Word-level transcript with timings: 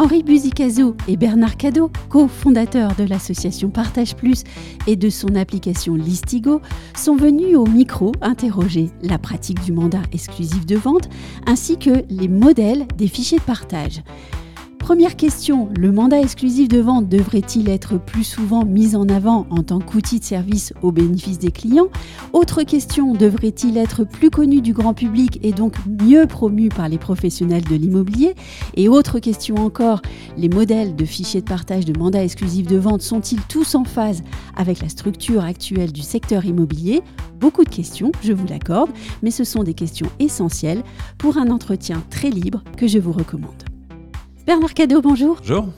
Henri 0.00 0.22
Buzicazo 0.22 0.96
et 1.08 1.18
Bernard 1.18 1.58
Cadeau, 1.58 1.90
cofondateurs 2.08 2.94
de 2.96 3.04
l'association 3.04 3.68
Partage 3.68 4.16
Plus 4.16 4.44
et 4.86 4.96
de 4.96 5.10
son 5.10 5.34
application 5.34 5.94
Listigo, 5.94 6.62
sont 6.96 7.16
venus 7.16 7.54
au 7.54 7.66
micro 7.66 8.12
interroger 8.22 8.88
la 9.02 9.18
pratique 9.18 9.62
du 9.62 9.72
mandat 9.72 10.00
exclusif 10.10 10.64
de 10.64 10.76
vente 10.76 11.10
ainsi 11.46 11.76
que 11.76 12.02
les 12.08 12.28
modèles 12.28 12.86
des 12.96 13.08
fichiers 13.08 13.36
de 13.36 13.42
partage. 13.42 14.00
Première 14.90 15.14
question, 15.14 15.68
le 15.78 15.92
mandat 15.92 16.20
exclusif 16.20 16.66
de 16.66 16.80
vente 16.80 17.08
devrait-il 17.08 17.68
être 17.68 17.96
plus 17.96 18.24
souvent 18.24 18.64
mis 18.64 18.96
en 18.96 19.08
avant 19.08 19.46
en 19.50 19.62
tant 19.62 19.78
qu'outil 19.78 20.18
de 20.18 20.24
service 20.24 20.72
au 20.82 20.90
bénéfice 20.90 21.38
des 21.38 21.52
clients? 21.52 21.86
Autre 22.32 22.64
question, 22.64 23.14
devrait-il 23.14 23.78
être 23.78 24.02
plus 24.02 24.30
connu 24.30 24.60
du 24.60 24.72
grand 24.72 24.92
public 24.92 25.38
et 25.44 25.52
donc 25.52 25.76
mieux 25.86 26.26
promu 26.26 26.70
par 26.70 26.88
les 26.88 26.98
professionnels 26.98 27.62
de 27.62 27.76
l'immobilier? 27.76 28.34
Et 28.74 28.88
autre 28.88 29.20
question 29.20 29.54
encore, 29.54 30.02
les 30.36 30.48
modèles 30.48 30.96
de 30.96 31.04
fichiers 31.04 31.40
de 31.40 31.48
partage 31.48 31.84
de 31.84 31.96
mandat 31.96 32.24
exclusif 32.24 32.66
de 32.66 32.76
vente 32.76 33.02
sont-ils 33.02 33.42
tous 33.42 33.76
en 33.76 33.84
phase 33.84 34.24
avec 34.56 34.82
la 34.82 34.88
structure 34.88 35.44
actuelle 35.44 35.92
du 35.92 36.02
secteur 36.02 36.44
immobilier? 36.44 37.00
Beaucoup 37.38 37.62
de 37.62 37.70
questions, 37.70 38.10
je 38.24 38.32
vous 38.32 38.48
l'accorde, 38.48 38.90
mais 39.22 39.30
ce 39.30 39.44
sont 39.44 39.62
des 39.62 39.74
questions 39.74 40.10
essentielles 40.18 40.82
pour 41.16 41.38
un 41.38 41.50
entretien 41.50 42.02
très 42.10 42.30
libre 42.30 42.64
que 42.76 42.88
je 42.88 42.98
vous 42.98 43.12
recommande. 43.12 43.69
Bernard 44.46 44.74
Cadeau, 44.74 45.00
bonjour. 45.00 45.36
Bonjour. 45.36 45.68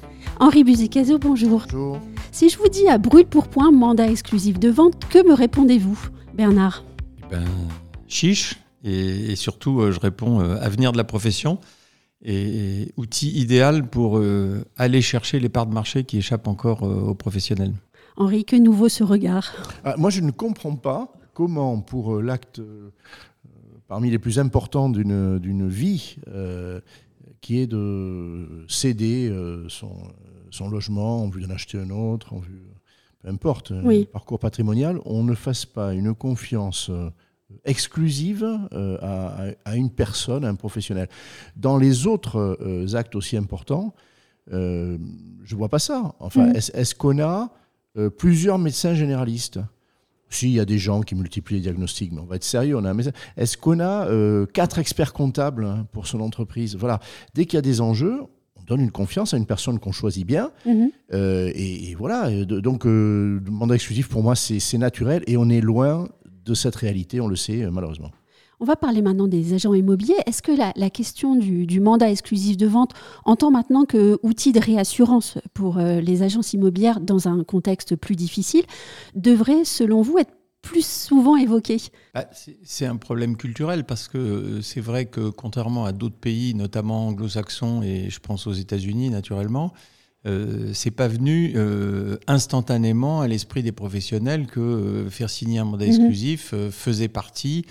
Henri 0.40 0.64
Buzicazo, 0.64 1.18
bonjour. 1.18 1.64
Bonjour. 1.70 1.98
Si 2.30 2.48
je 2.48 2.58
vous 2.58 2.68
dis 2.68 2.88
à 2.88 2.98
brûle 2.98 3.26
pour 3.26 3.48
point 3.48 3.70
mandat 3.70 4.08
exclusif 4.08 4.58
de 4.58 4.68
vente, 4.70 5.04
que 5.10 5.26
me 5.26 5.34
répondez-vous, 5.34 5.98
Bernard? 6.34 6.84
Eh 7.18 7.30
ben, 7.30 7.44
chiche. 8.06 8.56
Et, 8.84 9.32
et 9.32 9.36
surtout, 9.36 9.80
euh, 9.80 9.92
je 9.92 10.00
réponds 10.00 10.40
euh, 10.40 10.56
avenir 10.60 10.92
de 10.92 10.96
la 10.96 11.04
profession 11.04 11.58
et, 12.22 12.82
et 12.82 12.92
outil 12.96 13.30
idéal 13.30 13.88
pour 13.88 14.18
euh, 14.18 14.64
aller 14.76 15.02
chercher 15.02 15.38
les 15.38 15.48
parts 15.48 15.66
de 15.66 15.74
marché 15.74 16.04
qui 16.04 16.18
échappent 16.18 16.48
encore 16.48 16.82
euh, 16.82 17.10
aux 17.10 17.14
professionnels. 17.14 17.74
Henri, 18.16 18.44
que 18.44 18.56
nouveau 18.56 18.88
ce 18.88 19.04
regard? 19.04 19.52
Ah, 19.84 19.94
moi, 19.98 20.10
je 20.10 20.20
ne 20.20 20.30
comprends 20.30 20.76
pas 20.76 21.12
comment, 21.32 21.80
pour 21.80 22.16
euh, 22.16 22.22
l'acte 22.22 22.58
euh, 22.58 22.90
parmi 23.86 24.10
les 24.10 24.18
plus 24.18 24.38
importants 24.38 24.88
d'une 24.88 25.38
d'une 25.38 25.68
vie, 25.68 26.16
euh, 26.28 26.80
qui 27.40 27.58
est 27.60 27.66
de 27.66 28.64
céder 28.68 29.28
euh, 29.28 29.68
son, 29.68 29.92
son 30.50 30.68
logement 30.68 31.22
en 31.22 31.28
vue 31.28 31.42
d'en 31.42 31.50
acheter 31.54 31.78
un 31.78 31.90
autre, 31.90 32.32
en 32.34 32.38
vue, 32.38 32.62
peu 33.22 33.28
importe, 33.28 33.72
un 33.72 33.84
Oui. 33.84 34.08
parcours 34.12 34.38
patrimonial, 34.38 34.98
on 35.04 35.22
ne 35.22 35.34
fasse 35.34 35.64
pas 35.66 35.94
une 35.94 36.14
confiance 36.14 36.90
euh, 36.90 37.10
exclusive 37.64 38.46
euh, 38.72 39.54
à, 39.64 39.76
une 39.76 39.90
personne, 39.90 40.44
à 40.44 40.48
un 40.48 40.54
professionnel. 40.54 41.08
Dans 41.56 41.76
les 41.76 42.06
autres 42.06 42.56
euh, 42.60 42.94
actes 42.94 43.14
aussi 43.14 43.36
importants, 43.36 43.94
euh, 44.52 44.98
je 45.44 45.54
vois 45.56 45.68
pas 45.68 45.78
ça. 45.78 46.14
Enfin, 46.18 46.48
Mhm. 46.48 46.56
est-ce 46.56 46.94
qu'on 46.94 47.18
a 47.20 47.50
euh, 47.96 48.10
plusieurs 48.10 48.58
médecins 48.58 48.94
généralistes 48.94 49.60
si, 50.34 50.48
il 50.48 50.54
y 50.54 50.60
a 50.60 50.64
des 50.64 50.78
gens 50.78 51.00
qui 51.02 51.14
multiplient 51.14 51.56
les 51.56 51.60
diagnostics, 51.62 52.12
mais 52.12 52.20
on 52.20 52.24
va 52.26 52.36
être 52.36 52.44
sérieux. 52.44 52.76
On 52.76 52.84
a. 52.84 52.92
Est-ce 53.36 53.56
qu'on 53.56 53.80
a 53.80 54.06
euh, 54.08 54.46
quatre 54.46 54.78
experts 54.78 55.12
comptables 55.12 55.64
hein, 55.64 55.86
pour 55.92 56.06
son 56.06 56.20
entreprise? 56.20 56.76
Voilà. 56.76 57.00
Dès 57.34 57.44
qu'il 57.46 57.56
y 57.56 57.58
a 57.58 57.62
des 57.62 57.80
enjeux, 57.80 58.20
on 58.56 58.62
donne 58.64 58.80
une 58.80 58.90
confiance 58.92 59.34
à 59.34 59.36
une 59.36 59.46
personne 59.46 59.78
qu'on 59.78 59.92
choisit 59.92 60.26
bien. 60.26 60.50
Mhm. 60.66 60.90
Euh, 61.14 61.50
et, 61.54 61.90
et 61.90 61.94
voilà. 61.94 62.30
Et 62.30 62.44
de- 62.46 62.60
donc, 62.60 62.86
euh, 62.86 63.40
le 63.44 63.50
mandat 63.50 63.74
exclusif, 63.74 64.08
pour 64.08 64.22
moi, 64.22 64.36
c'est 64.36 64.60
c'est 64.60 64.78
naturel. 64.78 65.22
Et 65.26 65.36
on 65.36 65.48
est 65.48 65.60
loin 65.60 66.08
de 66.44 66.54
cette 66.54 66.76
réalité, 66.76 67.20
on 67.20 67.28
le 67.28 67.36
sait, 67.36 67.62
euh, 67.62 67.70
malheureusement. 67.70 68.10
On 68.62 68.64
va 68.64 68.76
parler 68.76 69.02
maintenant 69.02 69.26
des 69.26 69.54
agents 69.54 69.74
immobiliers. 69.74 70.14
Est-ce 70.24 70.40
que 70.40 70.52
la, 70.52 70.88
question 70.88 71.34
du, 71.34 71.80
mandat 71.80 72.08
exclusif 72.12 72.56
de 72.56 72.68
vente 72.68 72.92
entend 73.24 73.50
maintenant 73.50 73.84
que 73.84 74.20
outil 74.22 74.52
de 74.52 74.60
réassurance 74.60 75.36
pour 75.52 75.78
euh, 75.78 76.00
les 76.00 76.22
agences 76.22 76.52
immobilières 76.52 77.00
dans 77.00 77.26
un 77.26 77.42
contexte 77.42 77.96
plus 77.96 78.14
difficile 78.14 78.62
devrait, 79.16 79.64
selon 79.64 80.00
vous, 80.00 80.18
être 80.18 80.30
plus 80.62 80.86
souvent 80.86 81.36
évoqué 81.36 81.78
Bah, 82.14 82.26
c'est- 82.30 82.56
C'est 82.62 82.86
un 82.86 82.94
problème 82.94 83.36
culturel 83.36 83.82
parce 83.84 84.06
que 84.06 84.18
euh, 84.18 84.62
c'est 84.62 84.80
vrai 84.80 85.06
que 85.06 85.28
contrairement 85.30 85.84
à 85.84 85.90
d'autres 85.90 86.14
pays, 86.14 86.54
notamment 86.54 87.08
anglo-saxons 87.08 87.82
et 87.82 88.10
je 88.10 88.20
pense 88.20 88.46
aux 88.46 88.52
États-Unis 88.52 89.10
naturellement, 89.10 89.72
euh, 90.24 90.70
c'est 90.72 90.90
pas 90.92 91.08
venu 91.08 91.52
euh, 91.56 92.16
instantanément 92.28 93.20
à 93.22 93.28
l'esprit 93.28 93.62
des 93.62 93.72
professionnels 93.72 94.46
que 94.46 94.60
euh, 94.60 95.10
faire 95.10 95.28
signer 95.30 95.58
un 95.58 95.64
mandat 95.64 95.86
Mhm. 95.86 95.90
exclusif 95.90 96.50
euh, 96.54 96.70
faisait 96.70 97.08
partie 97.08 97.64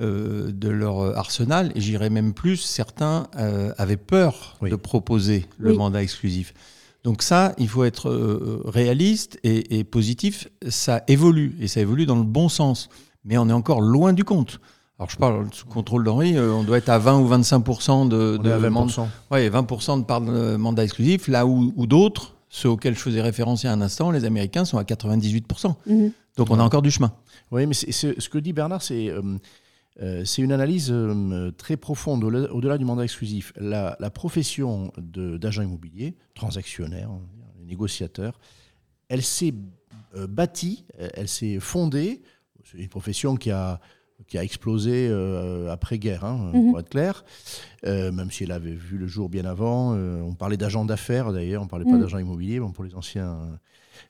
euh, 0.00 0.50
de 0.52 0.68
leur 0.68 1.16
arsenal. 1.18 1.70
Et 1.74 1.80
j'irais 1.80 2.10
même 2.10 2.32
plus, 2.32 2.56
certains 2.56 3.26
euh, 3.36 3.72
avaient 3.78 3.96
peur 3.98 4.56
Oui. 4.62 4.70
de 4.70 4.76
proposer 4.76 5.46
le 5.58 5.72
Oui. 5.72 5.76
mandat 5.76 6.02
exclusif. 6.02 6.54
Donc 7.04 7.22
ça, 7.22 7.54
il 7.58 7.68
faut 7.68 7.84
être 7.84 8.08
euh, 8.10 8.62
réaliste 8.64 9.38
et, 9.44 9.78
et 9.78 9.84
positif. 9.84 10.48
Ça 10.68 11.02
évolue 11.08 11.56
et 11.60 11.68
ça 11.68 11.80
évolue 11.80 12.06
dans 12.06 12.16
le 12.16 12.22
bon 12.24 12.48
sens, 12.48 12.88
mais 13.24 13.36
on 13.38 13.48
est 13.48 13.52
encore 13.52 13.80
loin 13.80 14.12
du 14.12 14.24
compte. 14.24 14.60
Alors 14.98 15.10
je 15.10 15.16
parle 15.16 15.46
sous 15.52 15.66
contrôle 15.66 16.02
d'Henri, 16.04 16.36
euh, 16.36 16.52
on 16.52 16.64
doit 16.64 16.78
être 16.78 16.88
à 16.88 16.98
20 16.98 17.20
ou 17.20 17.26
25 17.28 17.58
de, 18.08 18.36
On 18.38 18.42
de 18.42 18.50
à 18.50 18.58
mand- 18.70 18.88
20%. 18.88 19.06
ouais, 19.30 19.48
20 19.48 19.98
de 19.98 20.04
part 20.04 20.20
de 20.20 20.56
mandat 20.56 20.82
exclusif, 20.84 21.28
là 21.28 21.46
où, 21.46 21.72
où 21.76 21.86
d'autres, 21.86 22.34
ceux 22.48 22.68
auxquels 22.70 22.94
je 22.96 23.00
faisais 23.00 23.20
référence 23.22 23.62
il 23.62 23.66
y 23.66 23.68
a 23.68 23.72
un 23.72 23.80
instant, 23.80 24.10
les 24.10 24.24
Américains 24.24 24.64
sont 24.64 24.76
à 24.78 24.84
98 24.84 25.46
Mhm. 25.86 26.12
Donc 26.36 26.50
on 26.50 26.58
a 26.58 26.62
encore 26.64 26.82
du 26.82 26.90
chemin. 26.90 27.12
Oui, 27.52 27.66
mais 27.66 27.74
c'est- 27.74 27.92
c'est- 27.92 28.18
ce 28.20 28.28
que 28.28 28.38
dit 28.38 28.52
Bernard, 28.52 28.82
c'est 28.82 29.08
euh, 29.08 29.22
euh, 30.02 30.24
c'est 30.24 30.42
une 30.42 30.52
analyse 30.52 30.88
euh, 30.90 31.50
très 31.52 31.76
profonde 31.76 32.24
au-delà 32.24 32.52
au-delà 32.52 32.76
du 32.78 32.84
mandat 32.84 33.04
exclusif. 33.04 33.52
La, 33.56 33.96
la 34.00 34.10
profession 34.10 34.92
de- 34.98 35.36
d'agent 35.36 35.62
immobilier, 35.62 36.16
transactionnaire, 36.34 37.10
négociateur, 37.64 38.38
elle 39.08 39.22
s'est 39.22 39.54
euh, 40.16 40.26
bâtie, 40.26 40.84
euh, 41.00 41.08
elle 41.14 41.28
s'est 41.28 41.58
fondée. 41.60 42.22
C'est 42.64 42.78
une 42.78 42.88
profession 42.88 43.36
qui 43.36 43.50
a, 43.50 43.80
qui 44.26 44.36
a 44.36 44.42
explosé 44.44 45.08
euh, 45.08 45.70
après-guerre, 45.70 46.24
hein, 46.24 46.50
Mhm. 46.52 46.70
pour 46.70 46.80
être 46.80 46.88
clair, 46.90 47.24
Euh, 47.86 48.10
même 48.10 48.30
si 48.32 48.42
elle 48.44 48.50
avait 48.52 48.72
vu 48.74 48.98
le 48.98 49.06
jour 49.06 49.28
bien 49.28 49.44
avant. 49.44 49.94
Euh, 49.94 50.20
on 50.20 50.34
parlait 50.34 50.56
d'agent 50.56 50.84
d'affaires 50.84 51.32
d'ailleurs, 51.32 51.62
on 51.62 51.66
ne 51.66 51.70
parlait 51.70 51.84
pas 51.84 51.92
Mhm. 51.92 52.00
d'agent 52.00 52.18
immobilier. 52.18 52.58
Bon, 52.58 52.72
pour 52.72 52.82
les 52.84 52.94
anciens 52.96 53.58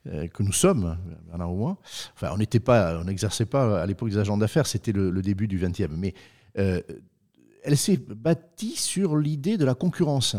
que 0.04 0.42
nous 0.42 0.52
sommes, 0.52 0.96
Bernard 1.28 1.52
ou 1.52 1.56
moi, 1.56 1.76
Enfin, 2.14 2.30
on 2.32 2.38
n'était 2.38 2.60
pas, 2.60 2.98
on 3.00 3.04
n'exerçait 3.04 3.44
pas 3.46 3.82
à 3.82 3.86
l'époque 3.86 4.08
des 4.10 4.18
agents 4.18 4.38
d'affaires, 4.38 4.66
c'était 4.66 4.92
le, 4.92 5.10
le 5.10 5.20
début 5.22 5.46
du 5.48 5.58
XXe. 5.58 5.88
Mais 5.96 6.14
elle 6.54 7.76
s'est 7.76 7.96
bâtie 7.98 8.76
sur 8.76 9.16
l'idée 9.16 9.56
de 9.58 9.64
la 9.64 9.74
concurrence, 9.74 10.36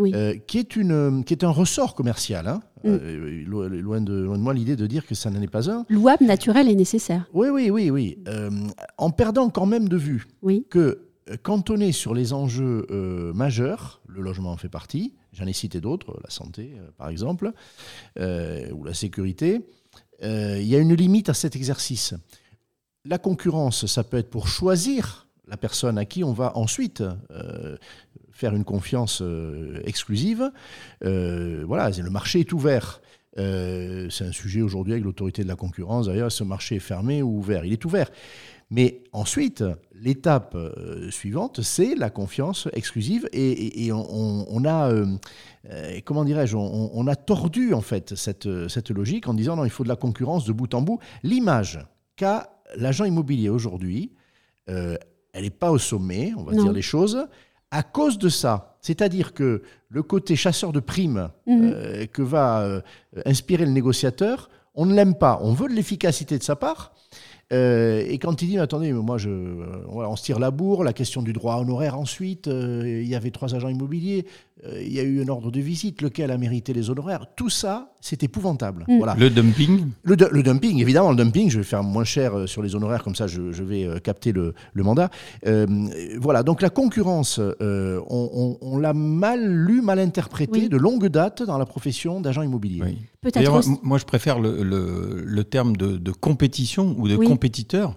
Oui. 0.00 0.12
euh, 0.14 0.34
qui, 0.46 0.58
est 0.58 0.74
une, 0.74 1.22
qui 1.24 1.32
est 1.34 1.44
un 1.44 1.50
ressort 1.50 1.94
commercial. 1.94 2.48
hein. 2.48 2.60
Mm. 2.82 2.88
Euh, 2.88 3.44
lo- 3.46 3.68
loin, 3.68 4.00
de, 4.00 4.14
loin 4.14 4.36
de 4.38 4.42
moi 4.42 4.54
l'idée 4.54 4.74
de 4.74 4.86
dire 4.86 5.06
que 5.06 5.14
ça 5.14 5.30
n'en 5.30 5.40
est 5.42 5.46
pas 5.50 5.70
un. 5.70 5.84
Louable, 5.88 6.24
naturel 6.24 6.68
et 6.68 6.74
nécessaire. 6.74 7.28
Oui, 7.34 7.48
oui, 7.50 7.70
oui, 7.70 7.90
oui. 7.90 8.18
Euh, 8.26 8.50
en 8.98 9.10
perdant 9.10 9.50
quand 9.50 9.66
même 9.66 9.88
de 9.88 9.96
vue 9.98 10.26
Oui. 10.42 10.64
que 10.70 10.80
euh, 11.30 11.36
quand 11.42 11.70
on 11.70 11.76
est 11.78 11.92
sur 11.92 12.14
les 12.14 12.32
enjeux 12.32 12.86
euh, 12.90 13.32
majeurs, 13.34 14.00
le 14.08 14.22
logement 14.22 14.50
en 14.50 14.56
fait 14.56 14.70
partie, 14.70 15.14
j'en 15.32 15.46
ai 15.46 15.52
cité 15.52 15.80
d'autres, 15.80 16.18
la 16.24 16.30
santé 16.30 16.72
euh, 16.76 16.88
par 16.96 17.08
exemple, 17.10 17.52
euh, 18.18 18.70
ou 18.72 18.82
la 18.84 18.94
sécurité, 18.94 19.60
euh, 20.24 20.58
il 20.60 20.66
y 20.66 20.74
a 20.74 20.78
une 20.78 20.94
limite 20.94 21.28
à 21.28 21.34
cet 21.34 21.54
exercice. 21.56 22.14
La 23.04 23.18
concurrence, 23.18 23.86
ça 23.86 24.04
peut 24.04 24.16
être 24.18 24.30
pour 24.30 24.48
choisir 24.48 25.26
la 25.46 25.56
personne 25.56 25.98
à 25.98 26.04
qui 26.04 26.22
on 26.22 26.32
va 26.32 26.56
ensuite 26.56 27.02
euh, 27.30 27.76
faire 28.40 28.54
une 28.56 28.64
confiance 28.64 29.20
euh, 29.22 29.80
exclusive. 29.84 30.50
Euh, 31.04 31.62
voilà, 31.66 31.90
le 31.90 32.10
marché 32.10 32.40
est 32.40 32.52
ouvert. 32.52 33.00
Euh, 33.38 34.08
c'est 34.10 34.24
un 34.24 34.32
sujet 34.32 34.62
aujourd'hui 34.62 34.94
avec 34.94 35.04
l'autorité 35.04 35.42
de 35.42 35.48
la 35.48 35.56
concurrence. 35.56 36.06
D'ailleurs, 36.06 36.32
ce 36.32 36.42
marché 36.42 36.76
est 36.76 36.80
fermé 36.92 37.22
ou 37.22 37.38
ouvert 37.38 37.64
Il 37.66 37.72
est 37.72 37.84
ouvert. 37.84 38.10
Mais 38.72 39.02
ensuite, 39.12 39.62
l'étape 39.94 40.56
suivante, 41.10 41.60
c'est 41.60 41.94
la 41.96 42.08
confiance 42.08 42.68
exclusive. 42.72 43.28
Et, 43.32 43.50
et- 43.50 43.86
et 43.86 43.92
on, 43.92 44.46
on 44.48 44.64
a, 44.64 44.90
euh, 44.92 45.06
comment 46.04 46.24
dirais-je, 46.24 46.56
on, 46.56 46.90
on 46.94 47.06
a 47.08 47.16
tordu 47.16 47.74
en 47.74 47.80
fait 47.82 48.14
cette, 48.14 48.48
cette 48.68 48.90
logique 48.90 49.28
en 49.28 49.34
disant 49.34 49.56
non, 49.56 49.64
il 49.64 49.70
faut 49.70 49.82
de 49.84 49.88
la 49.88 49.96
concurrence 49.96 50.44
de 50.46 50.52
bout 50.52 50.72
en 50.74 50.82
bout. 50.82 50.98
L'image 51.24 51.80
qu'a 52.16 52.48
l'agent 52.76 53.04
immobilier 53.04 53.48
aujourd'hui, 53.48 54.12
euh, 54.68 54.96
elle 55.32 55.42
n'est 55.42 55.50
pas 55.50 55.72
au 55.72 55.78
sommet, 55.78 56.32
on 56.36 56.44
va 56.44 56.52
Non. 56.52 56.62
dire 56.64 56.72
les 56.72 56.82
choses, 56.82 57.26
à 57.70 57.82
cause 57.82 58.18
de 58.18 58.28
ça. 58.28 58.76
C'est-à-dire 58.80 59.34
que 59.34 59.62
le 59.88 60.02
côté 60.02 60.36
chasseur 60.36 60.72
de 60.72 60.80
primes 60.80 61.30
Mhm. 61.46 61.72
euh, 61.74 62.06
que 62.06 62.22
va 62.22 62.60
euh, 62.62 62.80
inspirer 63.26 63.64
le 63.66 63.72
négociateur, 63.72 64.48
on 64.74 64.86
ne 64.86 64.94
l'aime 64.94 65.14
pas. 65.14 65.38
On 65.42 65.52
veut 65.52 65.68
de 65.68 65.74
l'efficacité 65.74 66.38
de 66.38 66.42
sa 66.42 66.56
part. 66.56 66.92
Euh, 67.52 68.04
et 68.06 68.18
quand 68.18 68.40
il 68.42 68.48
dit, 68.48 68.58
attendez, 68.58 68.92
moi, 68.92 69.18
je, 69.18 69.28
on 69.88 70.14
se 70.14 70.22
tire 70.22 70.38
la 70.38 70.52
bourre, 70.52 70.84
la 70.84 70.92
question 70.92 71.20
du 71.20 71.32
droit 71.32 71.56
honoraire 71.56 71.98
ensuite, 71.98 72.46
il 72.46 73.04
y 73.06 73.14
avait 73.16 73.32
trois 73.32 73.54
agents 73.56 73.68
immobiliers, 73.68 74.24
il 74.80 74.92
y 74.92 75.00
a 75.00 75.02
eu 75.02 75.22
un 75.22 75.28
ordre 75.28 75.50
de 75.50 75.60
visite, 75.60 76.02
lequel 76.02 76.30
a 76.30 76.38
mérité 76.38 76.72
les 76.72 76.90
honoraires. 76.90 77.26
Tout 77.36 77.50
ça, 77.50 77.92
c'est 78.00 78.22
épouvantable. 78.22 78.84
Mm. 78.88 78.98
Voilà. 78.98 79.14
Le 79.14 79.30
dumping 79.30 79.86
le, 80.02 80.42
dumping, 80.42 80.80
évidemment, 80.80 81.10
le 81.10 81.16
dumping, 81.16 81.50
je 81.50 81.58
vais 81.58 81.64
faire 81.64 81.82
moins 81.82 82.04
cher 82.04 82.48
sur 82.48 82.62
les 82.62 82.74
honoraires, 82.74 83.02
comme 83.02 83.14
ça 83.14 83.26
je, 83.26 83.62
vais 83.62 83.88
capter 84.02 84.32
le, 84.32 84.54
mandat. 84.74 85.10
voilà, 86.20 86.42
donc 86.42 86.62
la 86.62 86.70
concurrence, 86.70 87.40
on, 87.60 88.78
l'a 88.78 88.92
mal 88.92 89.46
lu, 89.46 89.82
mal 89.82 89.98
interprété 89.98 90.68
de 90.68 90.76
longue 90.76 91.08
date 91.08 91.42
dans 91.42 91.58
la 91.58 91.66
profession 91.66 92.20
d'agent 92.20 92.42
immobilier. 92.42 92.82
Peut-être. 93.20 93.62
Moi, 93.82 93.98
je 93.98 94.04
préfère 94.04 94.38
le, 94.40 95.42
terme 95.42 95.76
de, 95.76 96.12
compétition 96.12 96.94
ou 96.98 97.08
de 97.08 97.16
compétiteur 97.16 97.96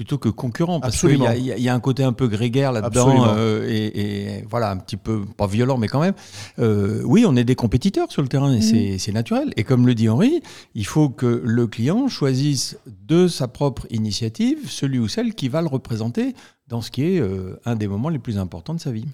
plutôt 0.00 0.16
que 0.16 0.30
concurrent, 0.30 0.80
parce 0.80 0.98
qu'il 0.98 1.22
y, 1.36 1.60
y, 1.60 1.68
a 1.68 1.74
un 1.74 1.78
côté 1.78 2.02
un 2.02 2.14
peu 2.14 2.26
grégaire 2.26 2.72
là-dedans, 2.72 3.34
euh, 3.36 3.68
et, 3.68 4.42
voilà, 4.48 4.70
un 4.70 4.78
petit 4.78 4.96
peu, 4.96 5.26
pas 5.36 5.46
violent, 5.46 5.76
mais 5.76 5.88
quand 5.88 6.00
même. 6.00 6.14
Euh, 6.58 7.02
oui, 7.04 7.26
on 7.28 7.36
est 7.36 7.44
des 7.44 7.54
compétiteurs 7.54 8.10
sur 8.10 8.22
le 8.22 8.28
terrain, 8.28 8.50
et 8.50 8.96
c'est 8.96 9.12
naturel. 9.12 9.52
Et 9.58 9.62
comme 9.62 9.86
le 9.86 9.94
dit 9.94 10.08
Henri, 10.08 10.42
il 10.74 10.86
faut 10.86 11.10
que 11.10 11.42
le 11.44 11.66
client 11.66 12.08
choisisse 12.08 12.78
de 12.86 13.28
sa 13.28 13.46
propre 13.46 13.86
initiative 13.90 14.70
celui 14.70 14.98
ou 14.98 15.06
celle 15.06 15.34
qui 15.34 15.50
va 15.50 15.60
le 15.60 15.68
représenter 15.68 16.34
dans 16.70 16.80
ce 16.80 16.90
qui 16.90 17.02
est 17.02 17.20
euh, 17.20 17.60
un 17.66 17.76
des 17.76 17.86
moments 17.86 18.08
les 18.08 18.18
plus 18.18 18.38
importants 18.38 18.74
de 18.74 18.80
sa 18.80 18.90
vie. 18.90 19.04